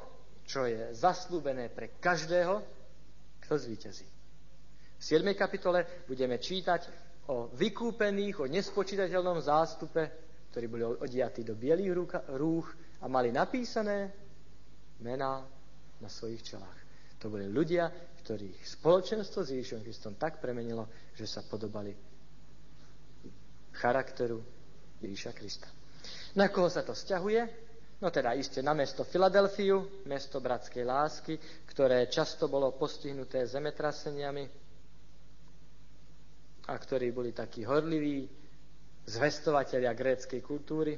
čo 0.49 0.65
je 0.65 0.97
zaslúbené 0.97 1.69
pre 1.69 2.01
každého, 2.01 2.65
kto 3.45 3.55
zvíťazí. 3.61 4.09
V 4.97 5.03
7. 5.05 5.29
kapitole 5.37 6.05
budeme 6.09 6.41
čítať 6.41 6.89
o 7.29 7.53
vykúpených, 7.53 8.41
o 8.41 8.51
nespočítateľnom 8.51 9.39
zástupe, 9.45 10.32
ktorí 10.53 10.69
boli 10.69 10.85
odiatí 10.85 11.41
do 11.49 11.57
bielých 11.57 11.97
rúch 12.37 12.69
a 13.01 13.09
mali 13.09 13.33
napísané 13.33 14.13
mená 15.01 15.41
na 15.97 16.09
svojich 16.13 16.45
čelách. 16.45 16.79
To 17.25 17.33
boli 17.33 17.49
ľudia, 17.49 17.89
ktorých 18.21 18.61
spoločenstvo 18.61 19.41
s 19.41 19.57
Ježišom 19.57 19.81
Kristom 19.81 20.15
tak 20.21 20.45
premenilo, 20.45 20.93
že 21.17 21.25
sa 21.25 21.41
podobali 21.41 21.97
charakteru 23.81 24.45
Ježíša 25.01 25.33
Krista. 25.33 25.73
Na 26.37 26.53
koho 26.53 26.69
sa 26.69 26.85
to 26.85 26.93
vzťahuje? 26.93 27.73
No 28.05 28.13
teda 28.13 28.37
iste 28.37 28.61
na 28.61 28.77
mesto 28.77 29.09
Filadelfiu, 29.09 30.05
mesto 30.05 30.43
bratskej 30.43 30.85
lásky, 30.85 31.35
ktoré 31.71 32.13
často 32.13 32.51
bolo 32.51 32.77
postihnuté 32.77 33.47
zemetraseniami 33.49 34.45
a 36.69 36.75
ktorí 36.77 37.09
boli 37.15 37.33
takí 37.33 37.65
horliví 37.65 38.42
zvestovateľia 39.07 39.93
gréckej 39.93 40.41
kultúry. 40.41 40.95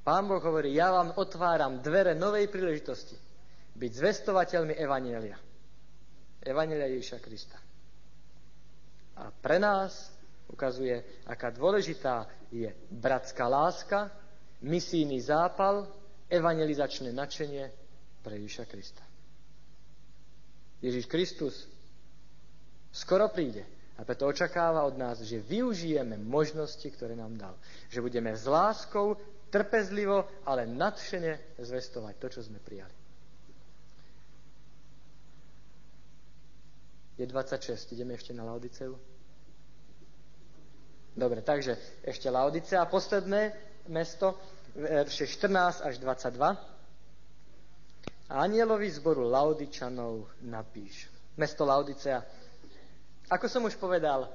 Pán 0.00 0.24
Boh 0.24 0.40
hovorí, 0.40 0.72
ja 0.72 0.90
vám 0.90 1.12
otváram 1.16 1.84
dvere 1.84 2.16
novej 2.16 2.48
príležitosti 2.48 3.16
byť 3.76 3.92
zvestovateľmi 3.92 4.74
Evanielia. 4.76 5.36
Evanielia 6.40 6.88
Ježíša 6.88 7.18
Krista. 7.20 7.58
A 9.20 9.28
pre 9.28 9.60
nás 9.60 10.08
ukazuje, 10.48 10.96
aká 11.28 11.52
dôležitá 11.52 12.24
je 12.48 12.72
bratská 12.88 13.44
láska, 13.44 14.08
misijný 14.64 15.20
zápal, 15.20 15.84
evangelizačné 16.28 17.12
načenie 17.12 17.68
pre 18.24 18.40
Ježiša 18.40 18.64
Krista. 18.64 19.04
Ježiš 20.80 21.04
Kristus 21.06 21.68
skoro 22.88 23.28
príde 23.28 23.79
a 24.00 24.04
preto 24.04 24.24
očakáva 24.24 24.80
od 24.88 24.96
nás, 24.96 25.20
že 25.20 25.44
využijeme 25.44 26.16
možnosti, 26.16 26.88
ktoré 26.88 27.12
nám 27.12 27.36
dal. 27.36 27.54
Že 27.92 28.00
budeme 28.00 28.32
s 28.32 28.48
láskou, 28.48 29.20
trpezlivo, 29.52 30.24
ale 30.48 30.64
nadšene 30.64 31.60
zvestovať 31.60 32.14
to, 32.16 32.26
čo 32.32 32.40
sme 32.40 32.56
prijali. 32.64 32.96
Je 37.20 37.28
26. 37.28 37.92
Ideme 37.92 38.16
ešte 38.16 38.32
na 38.32 38.48
Laodiceu? 38.48 38.96
Dobre, 41.12 41.44
takže 41.44 41.76
ešte 42.00 42.32
Laodicea. 42.32 42.88
Posledné 42.88 43.52
mesto, 43.92 44.40
verše 44.72 45.28
14 45.28 45.84
až 45.84 46.00
22. 46.00 46.40
A 48.30 48.40
anielovi 48.40 48.88
zboru 48.88 49.28
Laodičanov 49.28 50.40
napíš. 50.48 51.12
Mesto 51.36 51.68
Laodicea. 51.68 52.24
Ako 53.30 53.46
som 53.46 53.62
už 53.62 53.78
povedal, 53.78 54.26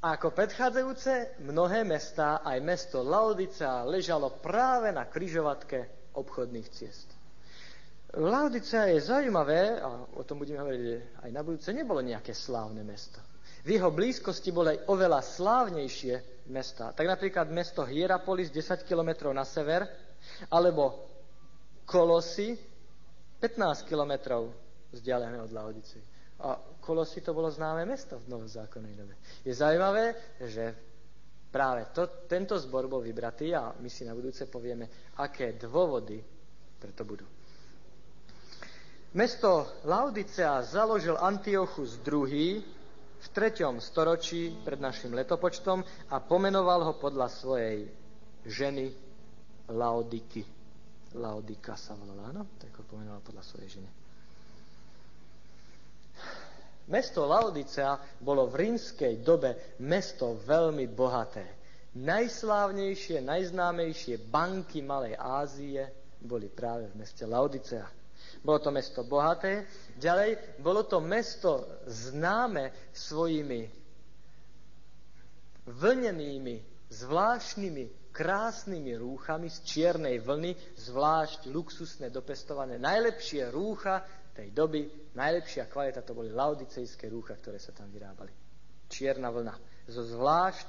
ako 0.00 0.32
predchádzajúce 0.32 1.44
mnohé 1.44 1.84
mestá, 1.84 2.40
aj 2.40 2.60
mesto 2.64 3.04
Laodicea 3.04 3.84
ležalo 3.84 4.40
práve 4.40 4.92
na 4.92 5.04
kryžovatke 5.04 6.08
obchodných 6.16 6.68
ciest. 6.72 7.08
Laodicea 8.16 8.88
je 8.96 9.00
zaujímavé, 9.00 9.76
a 9.76 10.08
o 10.16 10.22
tom 10.24 10.40
budeme 10.40 10.60
hovoriť 10.60 10.82
aj 11.24 11.30
na 11.36 11.42
budúce, 11.44 11.68
nebolo 11.76 12.00
nejaké 12.00 12.32
slávne 12.32 12.80
mesto. 12.80 13.20
V 13.64 13.80
jeho 13.80 13.88
blízkosti 13.92 14.52
boli 14.52 14.76
aj 14.76 14.92
oveľa 14.92 15.20
slávnejšie 15.24 16.46
mesta. 16.52 16.92
Tak 16.92 17.04
napríklad 17.04 17.48
mesto 17.48 17.84
Hierapolis 17.84 18.52
10 18.52 18.84
km 18.84 19.32
na 19.32 19.44
sever, 19.48 19.88
alebo 20.52 21.12
Kolosy 21.88 22.56
15 23.40 23.88
km 23.88 24.40
vzdialené 24.92 25.40
od 25.40 25.52
Laodice. 25.52 26.13
A 26.42 26.58
Kolosy 26.82 27.20
to 27.22 27.32
bolo 27.32 27.48
známe 27.48 27.86
mesto 27.86 28.18
v 28.18 28.28
novozákonnej 28.28 28.94
dobe. 28.98 29.14
Je 29.46 29.54
zaujímavé, 29.54 30.36
že 30.42 30.74
práve 31.48 31.86
to, 31.94 32.26
tento 32.26 32.58
zbor 32.58 32.90
bol 32.90 33.00
vybratý 33.00 33.54
a 33.54 33.72
my 33.78 33.88
si 33.88 34.02
na 34.02 34.12
budúce 34.12 34.50
povieme, 34.50 35.14
aké 35.16 35.54
dôvody 35.54 36.18
preto 36.82 37.06
budú. 37.06 37.24
Mesto 39.14 39.80
Laodicea 39.86 40.58
založil 40.66 41.14
Antiochus 41.14 42.02
II. 42.02 42.58
v 43.14 43.26
3. 43.30 43.62
storočí 43.78 44.52
pred 44.66 44.82
našim 44.82 45.14
letopočtom 45.14 45.80
a 46.10 46.18
pomenoval 46.18 46.84
ho 46.90 46.92
podľa 46.98 47.30
svojej 47.30 47.88
ženy 48.44 48.90
Laodiky. 49.70 50.44
Laodika 51.14 51.78
sa 51.78 51.94
volala, 51.94 52.34
áno? 52.34 52.58
Tak 52.58 52.74
ho 52.74 52.84
pomenoval 52.84 53.22
podľa 53.22 53.46
svojej 53.46 53.80
ženy. 53.80 54.03
Mesto 56.84 57.24
Laodicea 57.24 57.96
bolo 58.20 58.44
v 58.52 58.68
rímskej 58.68 59.24
dobe 59.24 59.76
mesto 59.80 60.36
veľmi 60.44 60.84
bohaté. 60.92 61.64
Najslávnejšie, 61.94 63.22
najznámejšie 63.24 64.28
banky 64.28 64.84
Malej 64.84 65.14
Ázie 65.16 65.82
boli 66.20 66.50
práve 66.50 66.90
v 66.92 66.98
meste 67.00 67.24
Laodicea. 67.24 67.86
Bolo 68.44 68.58
to 68.60 68.70
mesto 68.74 69.00
bohaté. 69.06 69.64
Ďalej, 69.96 70.60
bolo 70.60 70.84
to 70.84 71.00
mesto 71.00 71.80
známe 71.88 72.92
svojimi 72.92 73.64
vlnenými, 75.64 76.56
zvláštnymi, 76.92 78.12
krásnymi 78.12 78.92
rúchami 79.00 79.48
z 79.48 79.58
čiernej 79.64 80.20
vlny, 80.20 80.54
zvlášť 80.76 81.48
luxusné, 81.48 82.12
dopestované. 82.12 82.76
Najlepšie 82.76 83.48
rúcha 83.48 84.04
tej 84.34 84.50
doby, 84.50 84.90
najlepšia 85.14 85.70
kvalita 85.70 86.02
to 86.02 86.12
boli 86.12 86.34
laodicejské 86.34 87.06
rúcha, 87.06 87.38
ktoré 87.38 87.62
sa 87.62 87.70
tam 87.70 87.86
vyrábali. 87.94 88.34
Čierna 88.90 89.30
vlna. 89.30 89.54
Zo 89.86 90.02
zvlášť, 90.02 90.68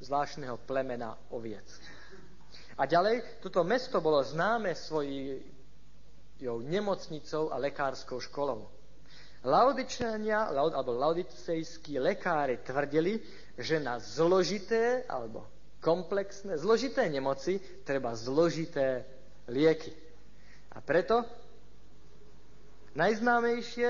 zvláštneho 0.00 0.62
plemena 0.64 1.18
oviec. 1.34 1.66
A 2.78 2.86
ďalej, 2.86 3.42
toto 3.42 3.66
mesto 3.66 3.98
bolo 3.98 4.22
známe 4.22 4.76
svojimi 4.76 5.42
nemocnicou 6.44 7.50
a 7.50 7.56
lekárskou 7.58 8.20
školou. 8.20 8.68
Laudičania, 9.46 10.52
alebo 10.52 10.92
laudicejskí 10.94 11.96
lekári 11.98 12.60
tvrdili, 12.60 13.22
že 13.56 13.80
na 13.80 13.96
zložité 13.96 15.08
alebo 15.08 15.48
komplexné, 15.80 16.58
zložité 16.58 17.08
nemoci 17.08 17.62
treba 17.86 18.12
zložité 18.12 19.06
lieky. 19.48 19.94
A 20.76 20.82
preto 20.82 21.24
najznámejšie 22.96 23.88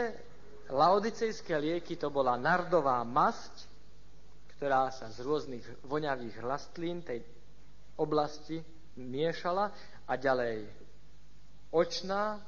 laodicejské 0.71 1.55
lieky 1.55 1.95
to 1.95 2.11
bola 2.11 2.35
nardová 2.35 3.01
masť, 3.07 3.71
ktorá 4.59 4.91
sa 4.91 5.07
z 5.13 5.23
rôznych 5.23 5.67
voňavých 5.87 6.37
rastlín 6.43 7.07
tej 7.07 7.23
oblasti 7.97 8.59
miešala 8.99 9.71
a 10.09 10.13
ďalej 10.19 10.67
očná 11.71 12.41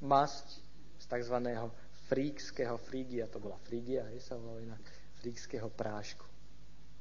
masť 0.00 0.46
z 1.02 1.04
tzv. 1.06 1.36
fríkského 2.06 2.78
frígia, 2.78 3.26
to 3.26 3.42
bola 3.42 3.58
frígia, 3.66 4.06
hej, 4.14 4.22
sa 4.22 4.38
volá 4.38 4.62
inak, 4.62 4.82
fríkského 5.18 5.66
prášku. 5.74 6.24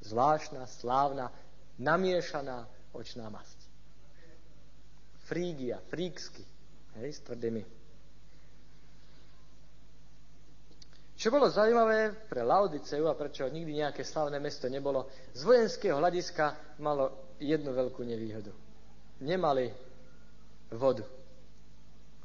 Zvláštna, 0.01 0.65
slávna, 0.65 1.29
namiešaná 1.77 2.65
očná 2.93 3.29
masť. 3.29 3.59
Frígia, 5.29 5.81
fríksky, 5.89 6.41
hej, 6.97 7.09
s 7.13 7.21
tvrdými. 7.25 7.84
Čo 11.15 11.31
bolo 11.31 11.47
zaujímavé 11.47 12.27
pre 12.27 12.43
Laodiceu 12.43 13.07
a 13.07 13.15
prečo 13.15 13.47
nikdy 13.47 13.79
nejaké 13.79 14.03
slavné 14.03 14.35
mesto 14.39 14.67
nebolo, 14.67 15.07
z 15.31 15.47
vojenského 15.47 15.95
hľadiska 15.95 16.75
malo 16.83 17.35
jednu 17.39 17.71
veľkú 17.71 18.03
nevýhodu. 18.03 18.51
Nemali 19.23 19.71
vodu. 20.75 21.07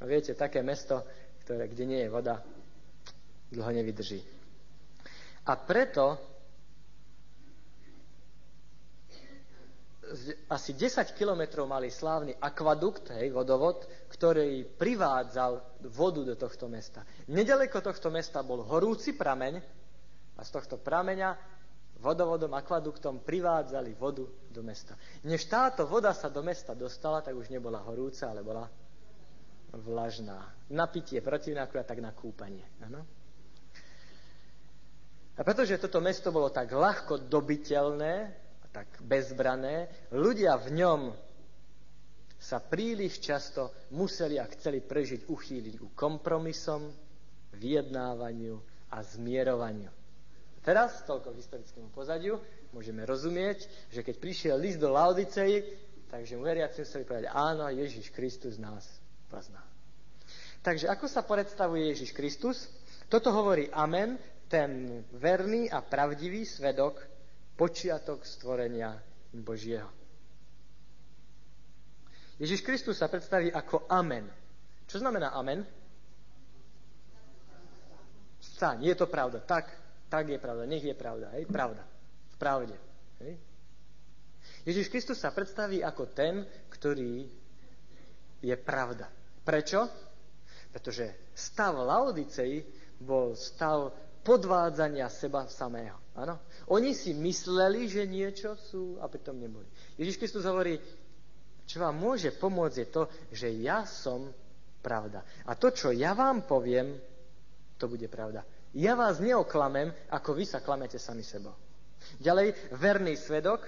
A 0.01 0.03
viete, 0.03 0.35
také 0.35 0.59
mesto, 0.59 1.07
ktoré, 1.47 1.71
kde 1.71 1.83
nie 1.87 2.01
je 2.03 2.09
voda, 2.11 2.43
dlho 3.47 3.71
nevydrží. 3.71 4.19
A 5.47 5.55
preto 5.55 6.30
asi 10.51 10.71
10 10.75 11.15
kilometrov 11.15 11.67
mali 11.67 11.87
slávny 11.87 12.35
akvadukt, 12.37 13.15
hej, 13.15 13.31
vodovod, 13.31 13.87
ktorý 14.11 14.67
privádzal 14.75 15.81
vodu 15.91 16.21
do 16.27 16.35
tohto 16.35 16.67
mesta. 16.67 17.05
Nedaleko 17.31 17.79
tohto 17.79 18.11
mesta 18.11 18.43
bol 18.43 18.63
horúci 18.65 19.15
prameň 19.15 19.53
a 20.35 20.41
z 20.41 20.49
tohto 20.51 20.79
prameňa 20.81 21.37
vodovodom, 22.01 22.51
akvaduktom 22.57 23.21
privádzali 23.21 23.93
vodu 23.93 24.25
do 24.25 24.61
mesta. 24.65 24.97
Než 25.23 25.45
táto 25.45 25.85
voda 25.85 26.11
sa 26.11 26.27
do 26.27 26.41
mesta 26.41 26.73
dostala, 26.73 27.21
tak 27.21 27.37
už 27.37 27.53
nebola 27.53 27.79
horúca, 27.85 28.27
ale 28.27 28.41
bola 28.41 28.65
vlažná. 29.71 30.51
Na 30.73 30.89
pitie 30.89 31.21
protivné, 31.21 31.61
akurát 31.61 31.87
tak 31.87 32.01
na 32.01 32.11
kúpanie. 32.11 32.65
Ano? 32.83 33.05
A 35.37 35.41
pretože 35.47 35.79
toto 35.79 36.03
mesto 36.03 36.33
bolo 36.33 36.51
tak 36.51 36.73
ľahko 36.73 37.29
dobiteľné 37.31 38.13
a 38.27 38.40
tak 38.71 38.87
bezbrané, 39.03 39.91
ľudia 40.15 40.55
v 40.55 40.79
ňom 40.79 41.01
sa 42.41 42.57
príliš 42.57 43.21
často 43.21 43.69
museli 43.93 44.41
a 44.41 44.49
chceli 44.49 44.81
prežiť, 44.81 45.29
uchýliť 45.29 45.75
ku 45.77 45.93
kompromisom, 45.93 46.89
vyjednávaniu 47.53 48.57
a 48.89 48.97
zmierovaniu. 49.05 49.91
Teraz, 50.65 51.03
toľko 51.05 51.35
k 51.35 51.41
historickému 51.41 51.89
pozadiu, 51.93 52.41
môžeme 52.73 53.05
rozumieť, 53.05 53.67
že 53.91 54.01
keď 54.01 54.15
prišiel 54.17 54.55
list 54.57 54.81
do 54.81 54.89
Laodicei, 54.89 55.61
takže 56.09 56.37
mu 56.37 56.47
veriaci 56.47 56.81
museli 56.81 57.03
povedať, 57.05 57.27
áno, 57.29 57.69
Ježiš 57.69 58.09
Kristus 58.09 58.57
nás 58.57 58.87
pozná. 59.29 59.61
Takže 60.61 60.85
ako 60.89 61.05
sa 61.09 61.25
predstavuje 61.25 61.89
Ježiš 61.89 62.13
Kristus? 62.13 62.69
Toto 63.09 63.33
hovorí 63.33 63.67
Amen, 63.73 64.17
ten 64.45 65.01
verný 65.17 65.65
a 65.67 65.81
pravdivý 65.81 66.45
svedok, 66.45 67.01
počiatok 67.61 68.25
stvorenia 68.25 68.97
Božieho. 69.37 69.85
Ježiš 72.41 72.65
Kristus 72.65 72.97
sa 72.97 73.05
predstaví 73.05 73.53
ako 73.53 73.85
Amen. 73.85 74.25
Čo 74.89 74.97
znamená 74.97 75.29
Amen? 75.37 75.61
Staň, 78.41 78.81
je 78.89 78.97
to 78.97 79.05
pravda. 79.05 79.45
Tak, 79.45 79.69
tak 80.09 80.33
je 80.33 80.41
pravda. 80.41 80.65
Nech 80.65 80.81
je 80.81 80.97
pravda. 80.97 81.37
Hej? 81.37 81.45
Pravda. 81.45 81.85
V 82.33 82.35
pravde. 82.41 82.73
Hej? 83.21 83.37
Ježiš 84.65 84.89
Kristus 84.89 85.21
sa 85.21 85.29
predstaví 85.29 85.85
ako 85.85 86.09
ten, 86.09 86.41
ktorý 86.65 87.29
je 88.41 88.55
pravda. 88.57 89.05
Prečo? 89.45 89.85
Pretože 90.73 91.29
stav 91.37 91.77
Laodicei 91.77 92.65
bol 92.97 93.37
stav 93.37 93.93
podvádzania 94.25 95.05
seba 95.13 95.45
samého. 95.45 96.00
Ano? 96.11 96.43
Oni 96.75 96.91
si 96.91 97.15
mysleli, 97.15 97.87
že 97.87 98.03
niečo 98.03 98.59
sú 98.59 98.99
a 98.99 99.07
pritom 99.07 99.39
neboli. 99.39 99.67
Ježiš 99.95 100.19
Kristus 100.19 100.43
hovorí, 100.43 100.75
čo 101.63 101.79
vám 101.79 101.95
môže 101.95 102.35
pomôcť 102.35 102.77
je 102.83 102.87
to, 102.91 103.03
že 103.31 103.47
ja 103.63 103.87
som 103.87 104.27
pravda. 104.83 105.23
A 105.47 105.55
to, 105.55 105.71
čo 105.71 105.95
ja 105.95 106.11
vám 106.11 106.43
poviem, 106.43 106.99
to 107.79 107.87
bude 107.87 108.11
pravda. 108.11 108.43
Ja 108.75 108.99
vás 108.99 109.23
neoklamem, 109.23 109.91
ako 110.11 110.35
vy 110.35 110.43
sa 110.43 110.59
klamete 110.59 110.99
sami 110.99 111.23
sebou. 111.23 111.55
Ďalej, 112.19 112.75
verný 112.75 113.15
svedok, 113.15 113.67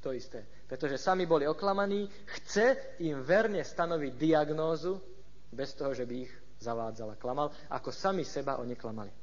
to 0.00 0.16
isté. 0.16 0.48
Pretože 0.64 0.96
sami 0.96 1.28
boli 1.28 1.44
oklamaní, 1.44 2.08
chce 2.40 2.96
im 3.04 3.20
verne 3.20 3.60
stanoviť 3.60 4.12
diagnózu, 4.16 4.96
bez 5.52 5.76
toho, 5.76 5.92
že 5.92 6.08
by 6.08 6.14
ich 6.24 6.32
zavádzal 6.62 7.12
a 7.12 7.20
klamal, 7.20 7.52
ako 7.68 7.92
sami 7.92 8.24
seba 8.24 8.56
oni 8.56 8.78
klamali. 8.78 9.19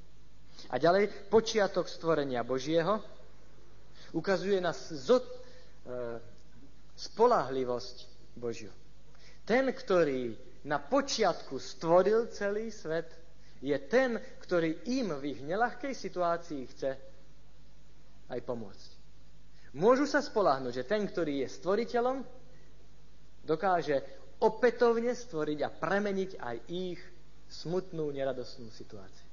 A 0.67 0.75
ďalej, 0.81 1.29
počiatok 1.31 1.85
stvorenia 1.87 2.41
Božieho 2.43 2.99
ukazuje 4.11 4.57
na 4.57 4.73
zo, 4.73 5.21
e, 5.21 5.27
spolahlivosť 6.97 7.97
Božiu. 8.35 8.73
Ten, 9.47 9.69
ktorý 9.71 10.35
na 10.67 10.81
počiatku 10.81 11.55
stvoril 11.61 12.27
celý 12.33 12.73
svet, 12.73 13.07
je 13.63 13.77
ten, 13.89 14.19
ktorý 14.43 14.85
im 14.91 15.17
v 15.17 15.23
ich 15.33 15.39
nelahkej 15.41 15.93
situácii 15.95 16.61
chce 16.73 16.91
aj 18.27 18.39
pomôcť. 18.43 18.89
Môžu 19.77 20.09
sa 20.09 20.19
spolahnuť, 20.19 20.73
že 20.73 20.89
ten, 20.89 21.05
ktorý 21.05 21.45
je 21.45 21.53
stvoriteľom, 21.53 22.17
dokáže 23.47 24.03
opätovne 24.43 25.13
stvoriť 25.15 25.59
a 25.63 25.69
premeniť 25.73 26.31
aj 26.37 26.55
ich 26.67 27.01
smutnú, 27.47 28.11
neradosnú 28.11 28.67
situáciu. 28.73 29.26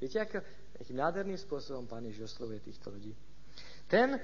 Viete, 0.00 0.16
ako, 0.16 0.40
akým 0.80 0.96
nádherným 0.96 1.36
spôsobom 1.36 1.84
Pán 1.84 2.08
Ježiš 2.08 2.32
oslovuje 2.32 2.64
týchto 2.64 2.88
ľudí? 2.88 3.12
Ten, 3.84 4.16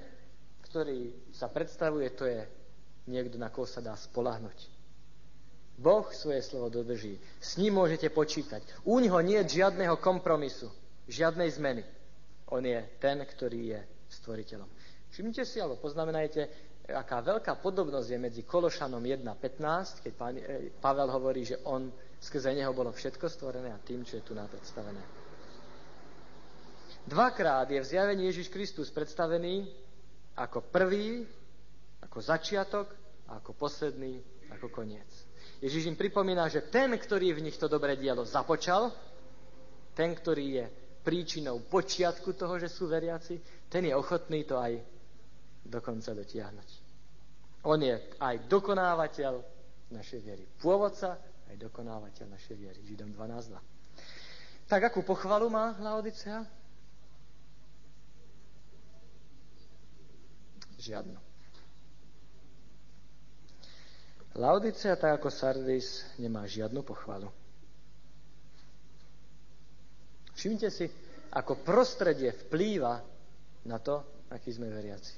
ktorý 0.65 1.31
sa 1.37 1.53
predstavuje, 1.53 2.09
to 2.17 2.25
je 2.25 2.41
niekto, 3.13 3.37
na 3.37 3.53
koho 3.53 3.69
sa 3.69 3.85
dá 3.85 3.93
spolahnuť. 3.93 4.73
Boh 5.77 6.09
svoje 6.09 6.41
slovo 6.41 6.73
dodrží. 6.73 7.21
S 7.37 7.61
ním 7.61 7.77
môžete 7.77 8.09
počítať. 8.09 8.65
U 8.89 8.97
ňoho 8.97 9.21
nie 9.21 9.37
je 9.45 9.61
žiadneho 9.61 10.01
kompromisu, 10.01 10.73
žiadnej 11.05 11.53
zmeny. 11.53 11.85
On 12.49 12.65
je 12.65 12.81
ten, 12.97 13.21
ktorý 13.21 13.77
je 13.77 13.81
stvoriteľom. 14.09 14.69
Všimnite 15.13 15.45
si, 15.45 15.61
alebo 15.61 15.77
poznamenajte, 15.77 16.49
aká 16.89 17.21
veľká 17.21 17.61
podobnosť 17.61 18.09
je 18.09 18.19
medzi 18.19 18.43
Kološanom 18.49 19.03
1.15, 19.03 20.07
keď 20.07 20.13
pán, 20.17 20.35
e, 20.39 20.71
Pavel 20.81 21.11
hovorí, 21.13 21.45
že 21.45 21.61
on 21.69 21.91
skrze 22.17 22.55
neho 22.55 22.73
bolo 22.73 22.95
všetko 22.95 23.27
stvorené 23.29 23.75
a 23.75 23.83
tým, 23.83 24.07
čo 24.07 24.17
je 24.17 24.25
tu 24.25 24.33
nám 24.33 24.49
predstavené. 24.49 25.26
Dvakrát 27.07 27.71
je 27.71 27.79
v 27.79 27.87
zjavení 27.87 28.27
Ježiš 28.27 28.51
Kristus 28.51 28.91
predstavený 28.91 29.71
ako 30.35 30.59
prvý, 30.75 31.23
ako 32.03 32.19
začiatok 32.19 32.91
a 33.31 33.39
ako 33.39 33.55
posledný, 33.55 34.19
ako 34.51 34.75
koniec. 34.75 35.07
Ježiš 35.63 35.87
im 35.87 35.97
pripomína, 35.97 36.51
že 36.51 36.67
ten, 36.67 36.91
ktorý 36.91 37.39
v 37.39 37.47
nich 37.47 37.57
to 37.57 37.71
dobré 37.71 37.95
dielo 37.95 38.27
započal, 38.27 38.91
ten, 39.95 40.13
ktorý 40.13 40.47
je 40.61 40.65
príčinou 41.07 41.63
počiatku 41.63 42.35
toho, 42.35 42.59
že 42.59 42.67
sú 42.67 42.91
veriaci, 42.91 43.39
ten 43.71 43.87
je 43.87 43.95
ochotný 43.95 44.43
to 44.43 44.59
aj 44.59 44.75
dokonca 45.63 46.11
dotiahnuť. 46.11 46.69
On 47.71 47.79
je 47.79 47.95
aj 48.19 48.51
dokonávateľ 48.51 49.33
našej 49.95 50.21
viery. 50.27 50.45
Pôvodca, 50.59 51.23
aj 51.47 51.57
dokonávateľ 51.59 52.27
našej 52.35 52.57
viery. 52.59 52.83
Židom 52.83 53.15
12.2. 53.15 54.67
Tak 54.67 54.91
akú 54.91 55.07
pochvalu 55.07 55.47
má 55.47 55.79
Laodicea? 55.79 56.66
Žiadnu. 60.87 61.19
Laodicea, 64.37 65.01
tak 65.01 65.19
ako 65.19 65.33
Sardis, 65.33 66.05
nemá 66.21 66.45
žiadnu 66.45 66.85
pochvalu. 66.85 67.33
Všimnite 70.37 70.69
si, 70.69 70.85
ako 71.33 71.65
prostredie 71.65 72.37
vplýva 72.47 73.01
na 73.65 73.81
to, 73.81 74.05
aký 74.29 74.53
sme 74.53 74.69
veriaci. 74.69 75.17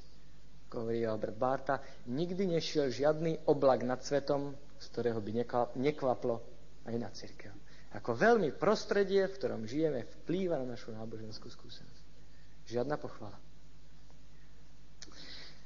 Ako 0.71 0.87
hovorí 0.87 1.03
Albert 1.03 1.35
Barta, 1.35 1.83
nikdy 2.07 2.47
nešiel 2.47 2.95
žiadny 2.95 3.51
oblak 3.51 3.83
nad 3.83 3.99
svetom, 4.07 4.55
z 4.79 4.87
ktorého 4.95 5.19
by 5.19 5.43
nekvaplo 5.75 6.39
aj 6.87 6.95
na 6.95 7.11
církev. 7.11 7.51
Ako 7.99 8.15
veľmi 8.15 8.55
prostredie, 8.55 9.27
v 9.27 9.35
ktorom 9.35 9.67
žijeme, 9.67 10.07
vplýva 10.23 10.63
na 10.63 10.79
našu 10.79 10.95
náboženskú 10.95 11.51
skúsenosť. 11.51 12.05
Žiadna 12.71 12.95
pochvala. 13.01 13.48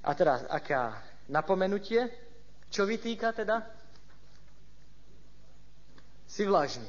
A 0.03 0.11
teraz, 0.19 0.43
aká 0.51 0.99
napomenutie, 1.31 2.11
čo 2.73 2.83
vytýka 2.83 3.31
teda? 3.31 3.63
Si 6.27 6.43
vlažný. 6.43 6.89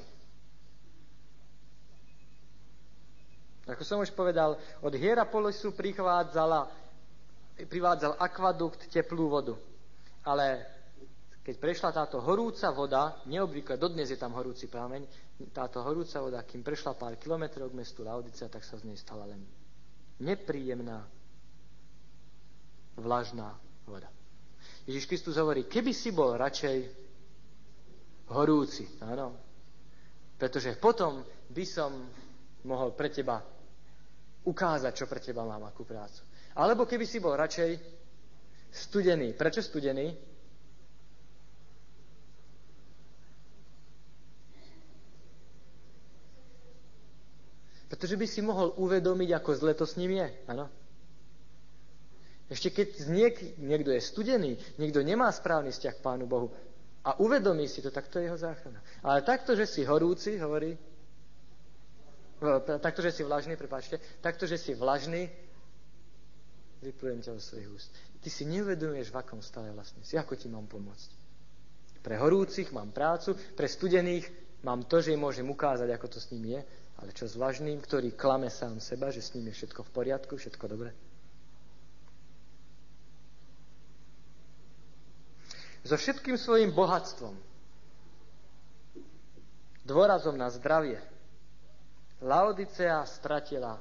Ako 3.64 3.84
som 3.88 4.04
už 4.04 4.12
povedal, 4.12 4.60
od 4.84 4.94
Hierapolisu 4.96 5.72
prichádzala, 5.72 6.68
privádzal 7.64 8.20
akvadukt 8.20 8.92
teplú 8.92 9.32
vodu. 9.32 9.56
Ale 10.28 10.68
keď 11.44 11.56
prešla 11.60 11.90
táto 11.92 12.20
horúca 12.24 12.72
voda, 12.72 13.20
neobvykle, 13.28 13.76
dodnes 13.76 14.08
je 14.08 14.20
tam 14.20 14.36
horúci 14.36 14.68
prameň, 14.68 15.08
táto 15.52 15.84
horúca 15.84 16.20
voda, 16.24 16.40
kým 16.44 16.64
prešla 16.64 16.96
pár 16.96 17.20
kilometrov 17.20 17.72
k 17.72 17.78
mestu 17.84 18.04
Laodicea, 18.04 18.48
tak 18.48 18.64
sa 18.64 18.80
z 18.80 18.88
nej 18.88 18.96
stala 18.96 19.28
len 19.28 19.44
nepríjemná, 20.24 21.04
vlažná 22.98 23.58
voda. 23.86 24.10
Ježiš 24.84 25.08
Kristus 25.08 25.40
hovorí, 25.40 25.64
keby 25.64 25.92
si 25.96 26.12
bol 26.12 26.36
radšej 26.36 26.78
horúci, 28.32 28.88
áno, 29.00 29.36
pretože 30.36 30.76
potom 30.76 31.24
by 31.52 31.66
som 31.68 31.92
mohol 32.68 32.92
pre 32.96 33.08
teba 33.08 33.40
ukázať, 34.44 34.92
čo 34.92 35.06
pre 35.08 35.24
teba 35.24 35.48
mám, 35.48 35.64
akú 35.64 35.88
prácu. 35.88 36.24
Alebo 36.54 36.84
keby 36.84 37.08
si 37.08 37.24
bol 37.24 37.34
radšej 37.34 37.80
studený. 38.70 39.34
Prečo 39.34 39.64
studený? 39.64 40.12
Pretože 47.88 48.18
by 48.18 48.28
si 48.28 48.42
mohol 48.42 48.74
uvedomiť, 48.76 49.30
ako 49.38 49.50
zle 49.54 49.74
to 49.78 49.86
s 49.86 49.96
ním 50.02 50.18
je. 50.18 50.28
Áno? 50.50 50.66
Ešte 52.54 52.70
keď 52.70 53.10
niek, 53.10 53.36
niekto 53.58 53.90
je 53.90 53.98
studený, 53.98 54.62
niekto 54.78 55.02
nemá 55.02 55.34
správny 55.34 55.74
vzťah 55.74 55.94
k 55.98 56.06
Pánu 56.06 56.30
Bohu 56.30 56.54
a 57.02 57.18
uvedomí 57.18 57.66
si 57.66 57.82
to, 57.82 57.90
tak 57.90 58.14
to 58.14 58.22
je 58.22 58.30
jeho 58.30 58.38
záchrana. 58.38 58.78
Ale 59.02 59.26
takto, 59.26 59.58
že 59.58 59.66
si 59.66 59.82
horúci, 59.82 60.38
hovorí, 60.38 60.78
takto, 62.78 63.02
že 63.02 63.10
si 63.10 63.26
vlažný, 63.26 63.58
prepáčte, 63.58 63.98
takto, 64.22 64.46
že 64.46 64.62
si 64.62 64.78
vlažný, 64.78 65.34
vyplujem 66.86 67.26
ťa 67.26 67.42
zo 67.42 67.58
svojich 67.58 67.70
úst. 67.74 67.90
Ty 68.22 68.30
si 68.30 68.46
neuvedomuješ, 68.46 69.10
v 69.10 69.18
akom 69.18 69.42
stave 69.42 69.74
vlastne 69.74 70.06
si. 70.06 70.14
Ako 70.14 70.38
ti 70.38 70.46
mám 70.46 70.70
pomôcť? 70.70 71.10
Pre 72.06 72.16
horúcich 72.22 72.70
mám 72.70 72.94
prácu, 72.94 73.34
pre 73.58 73.66
studených 73.66 74.30
mám 74.62 74.86
to, 74.86 75.02
že 75.02 75.18
im 75.18 75.26
môžem 75.26 75.48
ukázať, 75.50 75.90
ako 75.90 76.08
to 76.08 76.20
s 76.22 76.30
ním 76.36 76.60
je, 76.60 76.62
ale 77.02 77.10
čo 77.18 77.26
s 77.26 77.34
vlažným, 77.34 77.82
ktorý 77.82 78.14
klame 78.14 78.54
sám 78.54 78.78
seba, 78.78 79.10
že 79.10 79.26
s 79.26 79.34
ním 79.34 79.50
je 79.50 79.58
všetko 79.64 79.82
v 79.88 79.92
poriadku, 79.92 80.38
všetko 80.38 80.66
dobre? 80.70 80.94
So 85.84 85.96
všetkým 86.00 86.40
svojim 86.40 86.72
bohatstvom, 86.72 87.36
dôrazom 89.84 90.40
na 90.40 90.48
zdravie, 90.48 91.00
Laodicea 92.24 93.04
stratila 93.04 93.76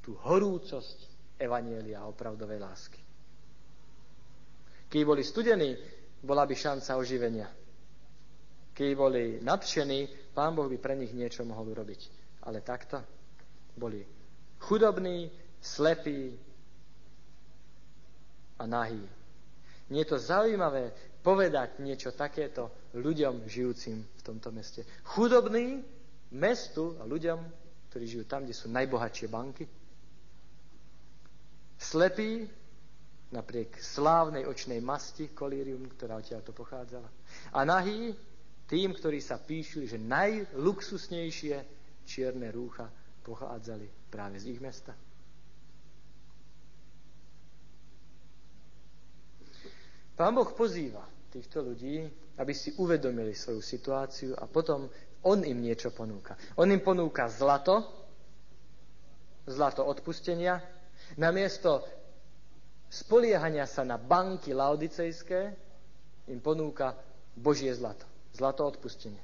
tú 0.00 0.14
horúcosť 0.22 0.98
Evanielia 1.36 2.06
opravdovej 2.06 2.62
lásky. 2.62 3.00
Keď 4.86 5.02
boli 5.02 5.26
studení, 5.26 5.74
bola 6.22 6.46
by 6.46 6.54
šanca 6.54 6.94
oživenia. 6.94 7.50
Keď 8.70 8.90
boli 8.94 9.42
nadšení, 9.42 10.30
Pán 10.30 10.54
Boh 10.54 10.70
by 10.70 10.78
pre 10.78 10.94
nich 10.94 11.10
niečo 11.10 11.42
mohol 11.42 11.74
urobiť. 11.74 12.00
Ale 12.46 12.62
takto 12.62 13.02
boli 13.74 14.06
chudobní, 14.62 15.26
slepí 15.58 16.38
a 18.56 18.64
nahí. 18.64 19.02
Nie 19.90 20.02
je 20.02 20.10
to 20.14 20.18
zaujímavé 20.18 20.90
povedať 21.22 21.78
niečo 21.82 22.14
takéto 22.14 22.90
ľuďom 22.94 23.46
žijúcim 23.46 24.02
v 24.02 24.22
tomto 24.22 24.50
meste. 24.50 24.82
Chudobný 25.06 25.82
mestu 26.34 26.98
a 26.98 27.06
ľuďom, 27.06 27.38
ktorí 27.90 28.04
žijú 28.06 28.24
tam, 28.26 28.42
kde 28.42 28.54
sú 28.54 28.66
najbohatšie 28.70 29.26
banky. 29.30 29.64
Slepý 31.78 32.50
napriek 33.30 33.78
slávnej 33.78 34.46
očnej 34.46 34.82
masti, 34.82 35.30
kolírium, 35.34 35.86
ktorá 35.94 36.18
odtiaľ 36.18 36.42
to 36.42 36.54
pochádzala. 36.54 37.10
A 37.54 37.62
nahý 37.62 38.14
Tým, 38.66 38.98
ktorí 38.98 39.22
sa 39.22 39.38
píšili, 39.38 39.86
že 39.86 39.94
najluxusnejšie 39.94 41.54
čierne 42.02 42.50
rúcha 42.50 42.90
pochádzali 43.22 44.10
práve 44.10 44.42
z 44.42 44.58
ich 44.58 44.60
mesta. 44.62 44.90
Pán 50.16 50.32
Boh 50.32 50.48
pozýva 50.56 51.04
týchto 51.28 51.60
ľudí, 51.60 52.08
aby 52.40 52.52
si 52.56 52.72
uvedomili 52.80 53.36
svoju 53.36 53.60
situáciu 53.60 54.32
a 54.36 54.48
potom 54.48 54.88
On 55.26 55.42
im 55.42 55.58
niečo 55.58 55.90
ponúka. 55.90 56.38
On 56.54 56.70
im 56.70 56.78
ponúka 56.78 57.26
zlato, 57.26 57.82
zlato 59.50 59.82
odpustenia, 59.82 60.62
namiesto 61.18 61.82
spoliehania 62.86 63.66
sa 63.66 63.82
na 63.82 63.98
banky 63.98 64.54
laodicejské, 64.54 65.40
im 66.30 66.38
ponúka 66.38 66.94
Božie 67.34 67.74
zlato, 67.74 68.06
zlato 68.30 68.62
odpustenia. 68.70 69.18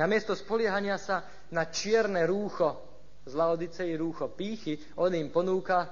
Namiesto 0.00 0.32
spoliehania 0.32 0.96
sa 0.96 1.20
na 1.52 1.68
čierne 1.68 2.24
rúcho, 2.24 2.80
z 3.28 3.36
laodicej 3.36 3.92
rúcho 4.00 4.32
pýchy, 4.32 4.80
on 4.96 5.12
im 5.12 5.28
ponúka 5.28 5.84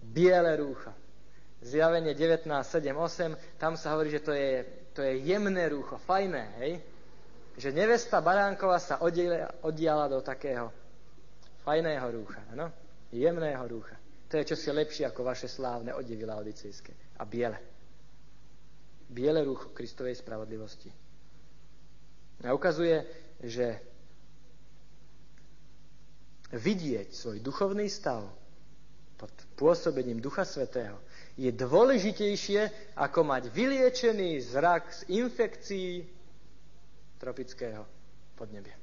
biele 0.00 0.56
rúcha, 0.56 0.96
Zjavenie 1.62 2.12
19, 2.12 2.46
7, 2.48 2.92
8, 2.92 3.56
tam 3.56 3.76
sa 3.76 3.96
hovorí, 3.96 4.12
že 4.12 4.20
to 4.20 4.32
je, 4.32 4.64
to 4.92 5.00
je 5.00 5.24
jemné 5.24 5.68
rúcho, 5.72 5.96
fajné, 5.96 6.44
hej? 6.60 6.72
Že 7.56 7.72
nevesta 7.72 8.20
Baránkova 8.20 8.76
sa 8.76 9.00
oddiala 9.64 10.12
do 10.12 10.20
takého 10.20 10.68
fajného 11.64 12.06
rúcha, 12.12 12.44
ano? 12.52 12.68
Jemného 13.08 13.64
rúcha. 13.64 13.96
To 14.28 14.36
je 14.36 14.48
čosi 14.52 14.68
lepšie 14.74 15.06
ako 15.06 15.22
vaše 15.24 15.48
slávne 15.48 15.94
odevy 15.94 16.26
laodicejské. 16.26 17.16
A 17.16 17.24
biele. 17.24 17.58
Biele 19.06 19.40
rúcho 19.46 19.70
Kristovej 19.70 20.18
spravodlivosti. 20.18 20.90
A 22.44 22.52
ukazuje, 22.52 23.00
že 23.40 23.80
vidieť 26.52 27.14
svoj 27.14 27.38
duchovný 27.40 27.86
stav 27.88 28.22
pod 29.16 29.32
pôsobením 29.56 30.20
Ducha 30.20 30.44
Svetého 30.44 31.00
je 31.36 31.52
dôležitejšie, 31.52 32.92
ako 32.96 33.20
mať 33.28 33.52
vyliečený 33.52 34.40
zrak 34.40 34.88
z 34.88 35.00
infekcií 35.20 36.08
tropického 37.20 37.84
podnebia. 38.36 38.76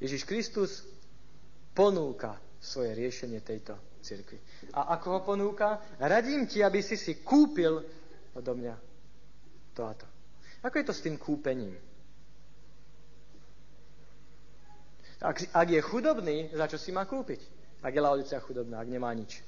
Ježiš 0.00 0.24
Kristus 0.28 0.84
ponúka 1.72 2.36
svoje 2.60 2.92
riešenie 2.92 3.40
tejto 3.40 3.76
cirkvi. 4.04 4.36
A 4.76 4.96
ako 4.96 5.06
ho 5.16 5.20
ponúka? 5.24 5.80
Radím 5.96 6.44
ti, 6.44 6.60
aby 6.60 6.84
si 6.84 6.96
si 6.96 7.24
kúpil 7.24 7.80
odo 8.36 8.52
mňa 8.52 8.74
to 9.72 9.82
a 9.84 9.92
to. 9.96 10.06
Ako 10.64 10.74
je 10.80 10.86
to 10.88 10.94
s 10.96 11.04
tým 11.04 11.16
kúpením? 11.16 11.76
Ak, 15.24 15.40
ak 15.56 15.68
je 15.72 15.80
chudobný, 15.80 16.52
za 16.52 16.68
čo 16.68 16.76
si 16.76 16.92
má 16.92 17.08
kúpiť? 17.08 17.40
Ak 17.80 17.96
je 17.96 18.00
Laodicea 18.00 18.44
chudobná, 18.44 18.84
ak 18.84 18.88
nemá 18.92 19.08
nič. 19.16 19.40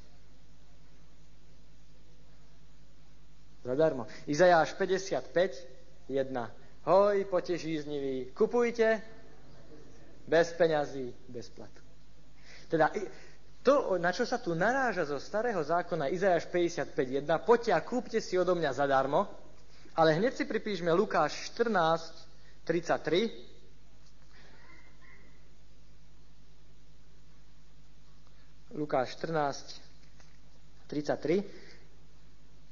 Zadarmo. 3.61 4.09
Izajáš 4.24 4.72
55, 4.81 6.09
1. 6.09 6.33
Hoj, 6.87 7.16
potežíznivý, 7.29 8.33
kupujte 8.33 9.03
bez 10.24 10.55
peňazí, 10.55 11.12
bez 11.29 11.51
platu. 11.51 11.83
Teda 12.70 12.91
to, 13.66 13.99
na 13.99 14.14
čo 14.14 14.22
sa 14.22 14.39
tu 14.39 14.55
naráža 14.55 15.05
zo 15.05 15.18
starého 15.18 15.59
zákona 15.59 16.09
Izajáš 16.14 16.47
55.1, 16.47 17.27
poďte 17.43 17.72
a 17.74 17.83
kúpte 17.83 18.22
si 18.22 18.39
odo 18.39 18.55
mňa 18.55 18.70
zadarmo, 18.70 19.27
ale 19.99 20.14
hneď 20.14 20.39
si 20.39 20.45
pripíšme 20.47 20.95
Lukáš 20.95 21.51
14, 21.59 22.62
Lukáš 28.77 29.16
14, 29.16 29.81
33. 30.93 31.43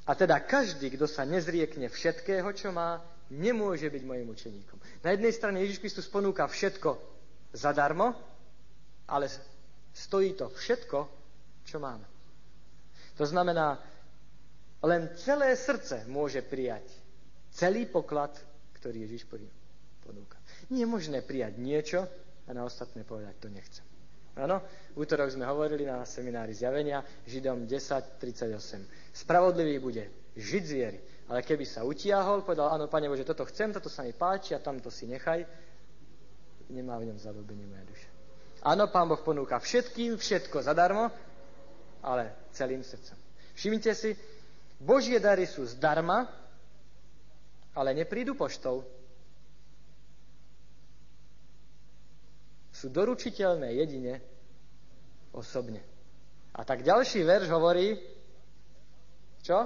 A 0.04 0.12
teda 0.12 0.36
každý, 0.44 0.92
kto 0.92 1.08
sa 1.08 1.24
nezriekne 1.24 1.88
všetkého, 1.88 2.44
čo 2.52 2.68
má, 2.76 3.00
nemôže 3.32 3.88
byť 3.88 4.02
mojim 4.04 4.28
učeníkom. 4.28 4.78
Na 5.00 5.16
jednej 5.16 5.32
strane 5.32 5.64
Ježiš 5.64 5.80
Kristus 5.80 6.12
ponúka 6.12 6.44
všetko 6.44 7.00
zadarmo, 7.56 8.12
ale 9.08 9.32
stojí 9.96 10.36
to 10.36 10.52
všetko, 10.52 11.08
čo 11.64 11.80
máme. 11.80 12.04
To 13.16 13.24
znamená, 13.24 13.80
len 14.84 15.08
celé 15.16 15.56
srdce 15.56 16.04
môže 16.04 16.44
prijať 16.44 16.84
celý 17.56 17.88
poklad, 17.88 18.36
ktorý 18.76 19.08
Ježiš 19.08 19.24
ponúka. 20.04 20.36
Nie 20.68 20.84
je 20.84 20.92
možné 20.92 21.24
prijať 21.24 21.56
niečo 21.56 22.04
a 22.44 22.50
na 22.52 22.68
ostatné 22.68 23.08
povedať, 23.08 23.40
to 23.40 23.48
nechcem. 23.48 23.93
Áno? 24.34 24.58
V 24.94 25.06
útorok 25.06 25.30
sme 25.30 25.46
hovorili 25.46 25.86
na 25.86 26.02
seminári 26.02 26.54
zjavenia 26.54 27.02
Židom 27.26 27.70
10.38. 27.70 29.14
Spravodlivý 29.14 29.78
bude 29.78 30.04
žiť 30.34 30.62
z 30.66 30.72
viery. 30.74 30.98
Ale 31.30 31.40
keby 31.40 31.64
sa 31.64 31.86
utiahol, 31.86 32.44
povedal, 32.44 32.74
áno, 32.74 32.90
Pane 32.90 33.08
Bože, 33.08 33.24
toto 33.24 33.48
chcem, 33.48 33.72
toto 33.72 33.88
sa 33.88 34.04
mi 34.04 34.12
páči 34.12 34.52
a 34.52 34.60
tamto 34.60 34.92
si 34.92 35.08
nechaj, 35.08 35.40
nemá 36.68 37.00
v 37.00 37.08
ňom 37.08 37.18
zalúbenie 37.18 37.64
moja 37.64 37.84
duša. 37.88 38.08
Áno, 38.64 38.92
Pán 38.92 39.08
Boh 39.08 39.20
ponúka 39.24 39.56
všetkým 39.56 40.20
všetko 40.20 40.60
zadarmo, 40.60 41.08
ale 42.04 42.48
celým 42.52 42.84
srdcom. 42.84 43.16
Všimnite 43.56 43.92
si, 43.96 44.12
Božie 44.76 45.16
dary 45.16 45.48
sú 45.48 45.64
zdarma, 45.64 46.28
ale 47.72 47.96
neprídu 47.96 48.36
poštou. 48.36 48.84
Sú 52.74 52.90
doručiteľné 52.90 53.78
jedine 53.78 54.18
osobne. 55.30 55.78
A 56.54 56.66
tak 56.66 56.82
ďalší 56.82 57.22
verš 57.22 57.46
hovorí, 57.54 57.94
čo? 59.46 59.62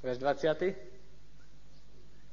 Verš 0.00 0.16
20. 0.16 0.88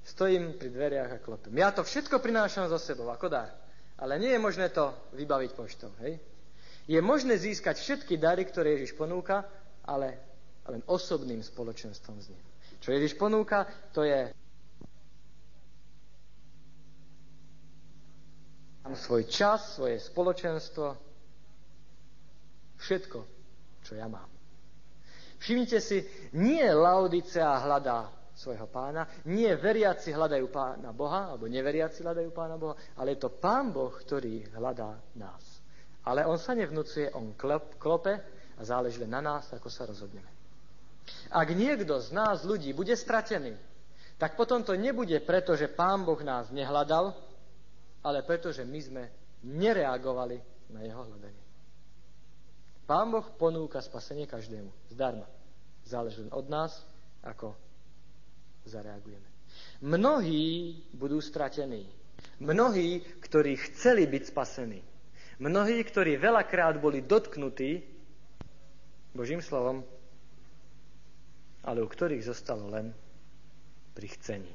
Stojím 0.05 0.53
pri 0.55 0.69
dveriach 0.69 1.11
a 1.17 1.19
klopem. 1.19 1.57
Ja 1.57 1.73
to 1.75 1.83
všetko 1.83 2.23
prinášam 2.23 2.69
so 2.71 2.79
sebou 2.79 3.11
ako 3.11 3.27
dar. 3.27 3.51
Ale 3.99 4.19
nie 4.21 4.31
je 4.31 4.39
možné 4.39 4.69
to 4.69 4.93
vybaviť 5.15 5.51
poštou. 5.55 5.89
Hej? 6.03 6.19
Je 6.85 7.01
možné 7.01 7.41
získať 7.41 7.81
všetky 7.81 8.21
dary, 8.21 8.45
ktoré 8.45 8.77
Ježiš 8.77 8.93
ponúka, 8.93 9.49
ale 9.81 10.21
len 10.69 10.85
osobným 10.85 11.41
spoločenstvom 11.41 12.21
s 12.21 12.29
ním. 12.29 12.43
Čo 12.83 12.93
Ježiš 12.93 13.17
ponúka, 13.17 13.65
to 13.95 14.05
je 14.05 14.29
svoj 18.93 19.25
čas, 19.25 19.73
svoje 19.73 19.97
spoločenstvo, 19.97 20.93
všetko, 22.77 23.19
čo 23.81 23.97
ja 23.97 24.05
mám. 24.05 24.29
Všimnite 25.41 25.81
si, 25.81 26.05
nie 26.37 26.61
Laodicea 26.61 27.65
hľadá 27.65 28.13
svojho 28.35 28.67
pána, 28.67 29.07
nie 29.25 29.49
veriaci 29.55 30.11
hľadajú 30.11 30.45
pána 30.51 30.91
Boha, 30.91 31.33
alebo 31.33 31.47
neveriaci 31.47 32.03
hľadajú 32.03 32.29
pána 32.35 32.59
Boha, 32.59 32.75
ale 32.99 33.15
je 33.15 33.23
to 33.25 33.31
pán 33.31 33.71
Boh, 33.71 33.89
ktorý 33.89 34.43
hľadá 34.53 34.99
nás. 35.15 35.43
Ale 36.05 36.27
on 36.27 36.37
sa 36.37 36.53
nevnúcuje, 36.53 37.15
on 37.15 37.33
klop, 37.33 37.79
klope 37.79 38.13
a 38.59 38.61
záleží 38.61 39.01
len 39.01 39.09
na 39.09 39.23
nás, 39.23 39.49
ako 39.55 39.71
sa 39.71 39.87
rozhodneme. 39.87 40.27
Ak 41.31 41.47
niekto 41.55 41.97
z 41.97 42.13
nás 42.13 42.43
ľudí 42.43 42.75
bude 42.75 42.93
stratený, 42.93 43.55
tak 44.19 44.35
potom 44.39 44.63
to 44.63 44.75
nebude 44.75 45.15
preto, 45.23 45.55
že 45.55 45.71
pán 45.71 46.03
Boh 46.03 46.19
nás 46.21 46.51
nehľadal, 46.51 47.15
ale 48.05 48.21
pretože 48.21 48.61
my 48.61 48.79
sme 48.79 49.03
nereagovali 49.41 50.37
na 50.69 50.85
jeho 50.85 51.01
hľadanie. 51.01 51.43
Pán 52.85 53.09
Boh 53.09 53.25
ponúka 53.33 53.81
spasenie 53.81 54.29
každému. 54.29 54.69
Zdarma. 54.93 55.25
Záleží 55.89 56.21
len 56.21 56.29
od 56.29 56.45
nás, 56.45 56.85
ako 57.25 57.57
zareagujeme. 58.69 59.25
Mnohí 59.81 60.77
budú 60.93 61.17
stratení. 61.17 61.89
Mnohí, 62.37 63.01
ktorí 63.25 63.57
chceli 63.57 64.05
byť 64.05 64.23
spasení. 64.29 64.81
Mnohí, 65.41 65.81
ktorí 65.81 66.21
veľakrát 66.21 66.77
boli 66.77 67.01
dotknutí 67.01 67.81
Božím 69.17 69.41
slovom, 69.41 69.81
ale 71.65 71.81
u 71.81 71.87
ktorých 71.89 72.21
zostalo 72.21 72.69
len 72.69 72.93
pri 73.97 74.07
chcení. 74.13 74.53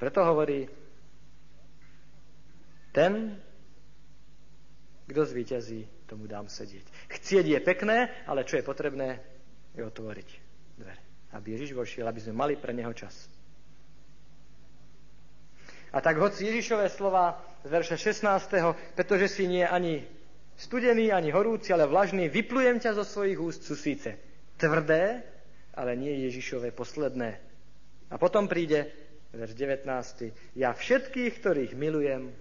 Preto 0.00 0.24
hovorí, 0.24 0.66
ten, 2.92 3.40
kto 5.08 5.24
zvíťazí, 5.24 6.06
tomu 6.06 6.28
dám 6.28 6.46
sedieť. 6.48 6.84
Chcieť 7.08 7.46
je 7.48 7.60
pekné, 7.60 8.12
ale 8.28 8.44
čo 8.44 8.60
je 8.60 8.64
potrebné, 8.64 9.20
je 9.72 9.82
otvoriť 9.82 10.28
dvere. 10.76 11.02
Aby 11.32 11.56
Ježiš 11.56 11.72
vošiel, 11.72 12.04
aby 12.04 12.20
sme 12.20 12.36
mali 12.36 12.54
pre 12.60 12.76
neho 12.76 12.92
čas. 12.92 13.28
A 15.92 16.00
tak 16.00 16.16
hoci 16.16 16.48
Ježišové 16.48 16.88
slova 16.88 17.36
z 17.64 17.68
verša 17.68 17.96
16. 17.96 18.96
pretože 18.96 19.28
si 19.28 19.44
nie 19.44 19.64
ani 19.64 20.04
studený 20.56 21.12
ani 21.12 21.32
horúci, 21.32 21.72
ale 21.72 21.88
vlažný, 21.88 22.28
vyplujem 22.32 22.80
ťa 22.80 22.96
zo 22.96 23.04
svojich 23.04 23.36
úst, 23.40 23.64
sú 23.64 23.76
síce 23.76 24.16
tvrdé, 24.56 25.20
ale 25.72 25.96
nie 25.96 26.28
Ježišové 26.28 26.72
posledné. 26.72 27.40
A 28.12 28.20
potom 28.20 28.48
príde 28.48 28.92
verš 29.32 29.56
19. 29.56 29.88
Ja 30.56 30.76
všetkých, 30.76 31.32
ktorých 31.40 31.72
milujem. 31.72 32.32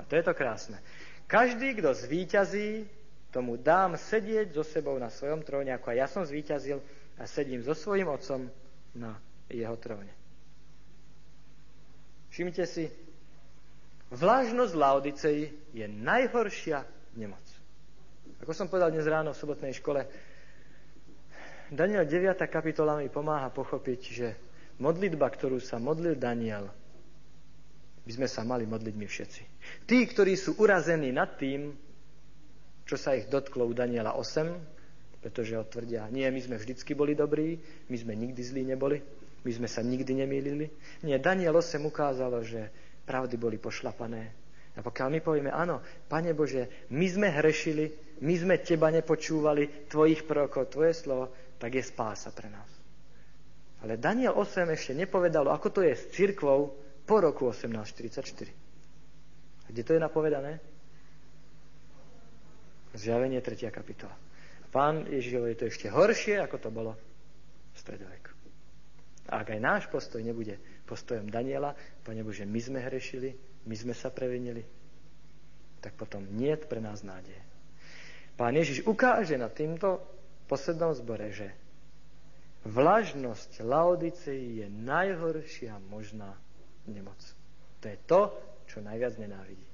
A 0.00 0.08
to 0.08 0.16
je 0.16 0.24
to 0.24 0.32
krásne. 0.32 0.80
Každý, 1.28 1.76
kto 1.76 1.92
zvíťazí, 1.92 2.88
tomu 3.30 3.60
dám 3.60 3.94
sedieť 3.94 4.56
so 4.56 4.64
sebou 4.66 4.96
na 4.98 5.12
svojom 5.12 5.44
tróne, 5.46 5.70
ako 5.76 5.92
aj 5.92 5.96
ja 6.00 6.08
som 6.10 6.24
zvíťazil 6.26 6.82
a 7.20 7.28
sedím 7.28 7.62
so 7.62 7.76
svojím 7.76 8.10
otcom 8.10 8.48
na 8.96 9.14
jeho 9.46 9.76
tróne. 9.78 10.10
Všimnite 12.32 12.64
si, 12.66 12.90
Vlažnosť 14.10 14.74
Laodicei 14.74 15.54
je 15.70 15.86
najhoršia 15.86 16.82
nemoc. 17.14 17.46
Ako 18.42 18.50
som 18.50 18.66
povedal 18.66 18.90
dnes 18.90 19.06
ráno 19.06 19.30
v 19.30 19.38
sobotnej 19.38 19.70
škole, 19.70 20.02
Daniel 21.70 22.02
9. 22.02 22.34
kapitola 22.50 22.98
mi 22.98 23.06
pomáha 23.06 23.54
pochopiť, 23.54 24.00
že 24.02 24.34
modlitba, 24.82 25.30
ktorú 25.30 25.62
sa 25.62 25.78
modlil 25.78 26.18
Daniel, 26.18 26.66
by 28.02 28.10
sme 28.10 28.26
sa 28.26 28.42
mali 28.42 28.66
modliť 28.66 28.94
my 28.98 29.06
všetci. 29.06 29.42
Tí, 29.84 30.06
ktorí 30.06 30.34
sú 30.36 30.56
urazení 30.60 31.12
nad 31.12 31.36
tým, 31.36 31.74
čo 32.88 32.96
sa 32.98 33.14
ich 33.14 33.30
dotklo 33.30 33.68
u 33.68 33.72
Daniela 33.72 34.18
8, 34.18 35.22
pretože 35.22 35.54
ho 35.54 35.62
tvrdia, 35.62 36.08
nie, 36.08 36.24
my 36.26 36.40
sme 36.40 36.56
vždycky 36.56 36.96
boli 36.96 37.12
dobrí, 37.12 37.60
my 37.92 37.96
sme 37.96 38.16
nikdy 38.16 38.40
zlí 38.40 38.62
neboli, 38.64 38.98
my 39.44 39.50
sme 39.52 39.68
sa 39.68 39.84
nikdy 39.84 40.24
nemýlili. 40.24 40.66
Nie, 41.04 41.20
Daniel 41.20 41.60
8 41.60 41.80
ukázalo, 41.84 42.40
že 42.40 42.72
pravdy 43.04 43.36
boli 43.36 43.60
pošlapané. 43.60 44.32
A 44.74 44.80
pokiaľ 44.80 45.08
my 45.12 45.20
povieme, 45.20 45.50
áno, 45.52 45.84
Pane 46.08 46.32
Bože, 46.32 46.88
my 46.94 47.04
sme 47.04 47.28
hrešili, 47.28 48.16
my 48.24 48.34
sme 48.36 48.64
Teba 48.64 48.88
nepočúvali, 48.88 49.90
Tvojich 49.90 50.24
prorokov, 50.24 50.72
Tvoje 50.72 50.96
slovo, 50.96 51.30
tak 51.60 51.76
je 51.76 51.84
spása 51.84 52.32
pre 52.32 52.48
nás. 52.48 52.70
Ale 53.84 54.00
Daniel 54.00 54.36
8 54.36 54.68
ešte 54.72 54.92
nepovedalo, 54.96 55.52
ako 55.52 55.68
to 55.68 55.80
je 55.84 55.96
s 55.96 56.12
cirkvou 56.16 56.72
po 57.04 57.16
roku 57.20 57.48
1844. 57.52 58.69
Kde 59.70 59.82
to 59.86 59.94
je 59.94 60.02
napovedané? 60.02 60.58
Zjavenie 62.90 63.38
3. 63.38 63.70
kapitola. 63.70 64.18
Pán 64.74 65.06
Ježiš 65.06 65.38
hovorí, 65.38 65.54
to 65.54 65.70
ešte 65.70 65.86
horšie, 65.86 66.42
ako 66.42 66.56
to 66.58 66.70
bolo 66.74 66.92
v 67.70 67.76
stredoveku. 67.78 68.34
A 69.30 69.46
ak 69.46 69.54
aj 69.54 69.60
náš 69.62 69.82
postoj 69.86 70.18
nebude 70.26 70.58
postojom 70.90 71.30
Daniela, 71.30 71.78
Pane 72.02 72.26
Bože, 72.26 72.42
my 72.42 72.58
sme 72.58 72.82
hrešili, 72.82 73.30
my 73.70 73.74
sme 73.78 73.94
sa 73.94 74.10
previnili, 74.10 74.66
tak 75.78 75.94
potom 75.94 76.26
nie 76.34 76.50
je 76.50 76.66
pre 76.66 76.82
nás 76.82 77.06
nádej. 77.06 77.38
Pán 78.34 78.58
Ježiš 78.58 78.82
ukáže 78.90 79.38
na 79.38 79.46
týmto 79.46 80.02
poslednom 80.50 80.90
zbore, 80.98 81.30
že 81.30 81.54
vlažnosť 82.66 83.62
Laodicei 83.62 84.64
je 84.64 84.66
najhoršia 84.66 85.78
možná 85.94 86.34
nemoc. 86.90 87.22
To 87.80 87.86
je 87.86 87.98
to, 88.10 88.20
čo 88.70 88.78
najviac 88.78 89.18
nenávidí. 89.18 89.66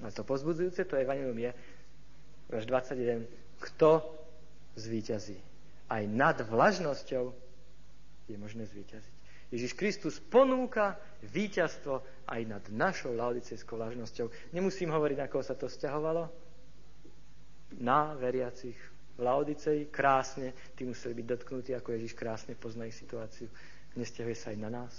A 0.00 0.08
to 0.08 0.24
pozbudzujúce, 0.24 0.88
to 0.88 0.96
evanilium 0.96 1.36
je, 1.36 1.52
až 2.50 2.64
21, 2.64 3.28
kto 3.60 4.00
zvíťazí. 4.80 5.36
Aj 5.92 6.02
nad 6.08 6.40
vlažnosťou 6.40 7.36
je 8.26 8.36
možné 8.40 8.64
zvíťaziť. 8.64 9.14
Ježiš 9.50 9.74
Kristus 9.74 10.16
ponúka 10.22 10.94
víťazstvo 11.26 12.00
aj 12.30 12.40
nad 12.46 12.64
našou 12.70 13.12
laodicejskou 13.12 13.74
vlažnosťou. 13.76 14.54
Nemusím 14.54 14.94
hovoriť, 14.94 15.16
na 15.18 15.26
koho 15.26 15.42
sa 15.42 15.58
to 15.58 15.66
vzťahovalo. 15.66 16.30
Na 17.82 18.14
veriacich 18.14 18.78
v 19.18 19.28
Laodicei 19.28 19.90
krásne, 19.92 20.56
tí 20.72 20.88
museli 20.88 21.12
byť 21.20 21.26
dotknutí, 21.28 21.70
ako 21.76 21.92
Ježiš 21.92 22.16
krásne 22.16 22.56
pozná 22.56 22.88
ich 22.88 22.96
situáciu. 22.96 23.52
Nesťahuje 23.98 24.36
sa 24.38 24.54
aj 24.54 24.58
na 24.58 24.70
nás, 24.72 24.94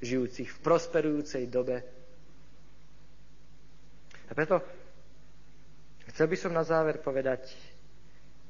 žijúcich 0.00 0.48
v 0.48 0.58
prosperujúcej 0.64 1.44
dobe. 1.46 1.84
A 4.28 4.32
preto 4.32 4.64
chcel 6.12 6.26
by 6.28 6.36
som 6.36 6.52
na 6.56 6.64
záver 6.64 7.00
povedať, 7.00 7.52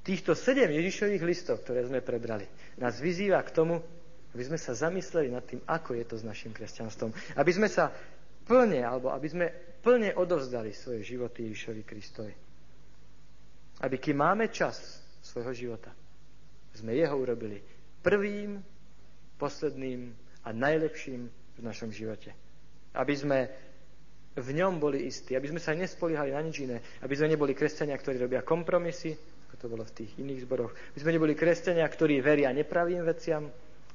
týchto 0.01 0.33
sedem 0.33 0.71
Ježišových 0.71 1.23
listov, 1.27 1.63
ktoré 1.63 1.85
sme 1.85 2.01
prebrali, 2.01 2.47
nás 2.81 2.99
vyzýva 3.03 3.43
k 3.45 3.55
tomu, 3.55 3.83
aby 4.31 4.43
sme 4.47 4.59
sa 4.59 4.79
zamysleli 4.79 5.29
nad 5.35 5.43
tým, 5.43 5.59
ako 5.67 5.99
je 5.99 6.05
to 6.07 6.15
s 6.15 6.25
našim 6.25 6.55
kresťanstvom. 6.55 7.11
Aby 7.35 7.51
sme 7.51 7.67
sa 7.67 7.91
plne, 8.47 8.87
alebo 8.87 9.11
aby 9.11 9.27
sme 9.27 9.47
plne 9.83 10.15
odovzdali 10.15 10.71
svoje 10.71 11.03
životy 11.03 11.51
Ježišovi 11.51 11.83
Kristovi. 11.83 12.35
Aby 13.83 13.97
kým 13.99 14.23
máme 14.23 14.47
čas 14.55 15.03
svojho 15.25 15.51
života, 15.51 15.91
sme 16.79 16.95
jeho 16.95 17.19
urobili 17.19 17.59
prvým, 18.07 18.63
posledným 19.41 20.15
a 20.47 20.55
najlepším 20.55 21.27
v 21.61 21.69
našom 21.69 21.93
živote. 21.93 22.33
Aby 22.97 23.15
sme 23.15 23.39
v 24.35 24.51
ňom 24.57 24.81
boli 24.81 25.05
istí, 25.07 25.37
aby 25.37 25.51
sme 25.51 25.61
sa 25.61 25.77
nespoliehali 25.77 26.33
na 26.33 26.41
nič 26.41 26.65
iné, 26.65 26.81
aby 27.03 27.15
sme 27.15 27.35
neboli 27.35 27.53
kresťania, 27.53 27.99
ktorí 27.99 28.17
robia 28.17 28.41
kompromisy, 28.41 29.13
ako 29.51 29.55
to 29.59 29.67
bolo 29.67 29.85
v 29.85 29.95
tých 30.03 30.11
iných 30.23 30.47
zboroch, 30.47 30.73
aby 30.95 30.99
sme 31.03 31.15
neboli 31.19 31.35
kresťania, 31.35 31.85
ktorí 31.85 32.23
veria 32.23 32.55
nepravým 32.55 33.03
veciam, 33.03 33.51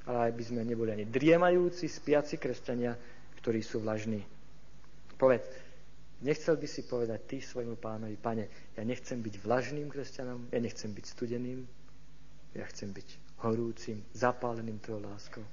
ale 0.06 0.30
aby 0.30 0.44
sme 0.44 0.62
neboli 0.62 0.92
ani 0.92 1.08
driemajúci, 1.08 1.88
spiaci 1.88 2.38
kresťania, 2.38 2.94
ktorí 3.42 3.64
sú 3.64 3.82
vlažní. 3.82 4.22
Povedz, 5.16 5.48
nechcel 6.22 6.60
by 6.60 6.68
si 6.68 6.84
povedať 6.84 7.20
ty 7.26 7.38
svojmu 7.40 7.80
pánovi, 7.80 8.20
pane, 8.20 8.76
ja 8.76 8.84
nechcem 8.84 9.24
byť 9.24 9.36
vlažným 9.40 9.88
kresťanom, 9.88 10.52
ja 10.52 10.60
nechcem 10.60 10.92
byť 10.92 11.06
studeným, 11.08 11.64
ja 12.54 12.66
chcem 12.68 12.92
byť 12.92 13.40
horúcim, 13.48 14.04
zapáleným 14.12 14.80
tvojou 14.84 15.08
láskou. 15.08 15.44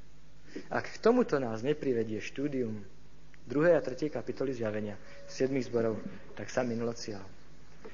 Ak 0.69 0.89
k 0.89 1.03
tomuto 1.03 1.41
nás 1.41 1.65
neprivedie 1.65 2.21
štúdium 2.21 2.85
2. 3.49 3.75
a 3.75 3.81
3. 3.83 4.13
kapitoly 4.13 4.55
zjavenia 4.55 4.97
7 5.27 5.51
zborov, 5.67 5.99
tak 6.39 6.49
sa 6.53 6.63
minulo 6.63 6.95
cieľ. 6.95 7.23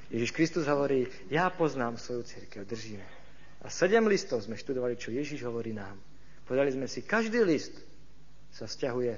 Ježiš 0.09 0.33
Kristus 0.33 0.65
hovorí, 0.69 1.09
ja 1.29 1.53
poznám 1.53 2.01
svoju 2.01 2.25
církev, 2.25 2.65
držíme. 2.65 3.05
A 3.65 3.69
sedem 3.69 4.07
listov 4.07 4.45
sme 4.45 4.57
študovali, 4.57 4.97
čo 4.97 5.13
Ježiš 5.13 5.45
hovorí 5.45 5.75
nám. 5.75 5.99
Povedali 6.49 6.73
sme 6.73 6.87
si, 6.89 7.05
každý 7.05 7.45
list 7.45 7.75
sa 8.55 8.65
vzťahuje 8.65 9.15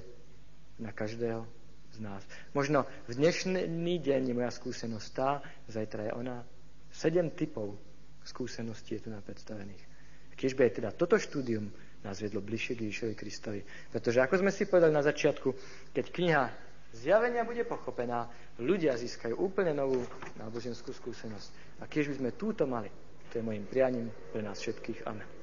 na 0.82 0.90
každého 0.90 1.46
z 1.94 1.98
nás. 2.02 2.22
Možno 2.54 2.86
v 3.06 3.18
dnešný 3.18 3.94
deň 4.02 4.20
je 4.30 4.34
moja 4.34 4.50
skúsenosť 4.50 5.08
tá, 5.14 5.44
zajtra 5.70 6.10
je 6.10 6.12
ona. 6.14 6.42
Sedem 6.90 7.30
typov 7.30 7.78
skúseností 8.26 8.98
je 8.98 9.06
tu 9.06 9.10
na 9.10 9.22
predstavených. 9.22 9.82
Keď 10.34 10.50
by 10.56 10.62
teda 10.72 10.90
toto 10.96 11.20
štúdium 11.20 11.68
nás 12.04 12.20
vedlo 12.20 12.40
bližšie 12.40 12.76
k 12.76 12.84
Ježišovi 12.88 13.14
Kristovi. 13.16 13.60
Pretože 13.92 14.24
ako 14.24 14.40
sme 14.40 14.52
si 14.52 14.68
povedali 14.68 14.92
na 14.92 15.04
začiatku, 15.04 15.48
keď 15.92 16.04
kniha 16.08 16.44
zjavenia 16.96 17.44
bude 17.44 17.62
pochopená, 17.64 18.28
ľudia 18.60 18.96
získajú 18.96 19.36
úplne 19.36 19.76
novú 19.76 20.00
náboženskú 20.40 20.90
skúsenosť. 20.90 21.80
A 21.80 21.88
keď 21.88 22.10
by 22.10 22.14
sme 22.16 22.30
túto 22.36 22.64
mali, 22.64 22.90
to 23.30 23.38
je 23.38 23.46
môjim 23.46 23.64
prianím 23.68 24.08
pre 24.32 24.42
nás 24.42 24.58
všetkých. 24.58 25.06
Amen. 25.06 25.39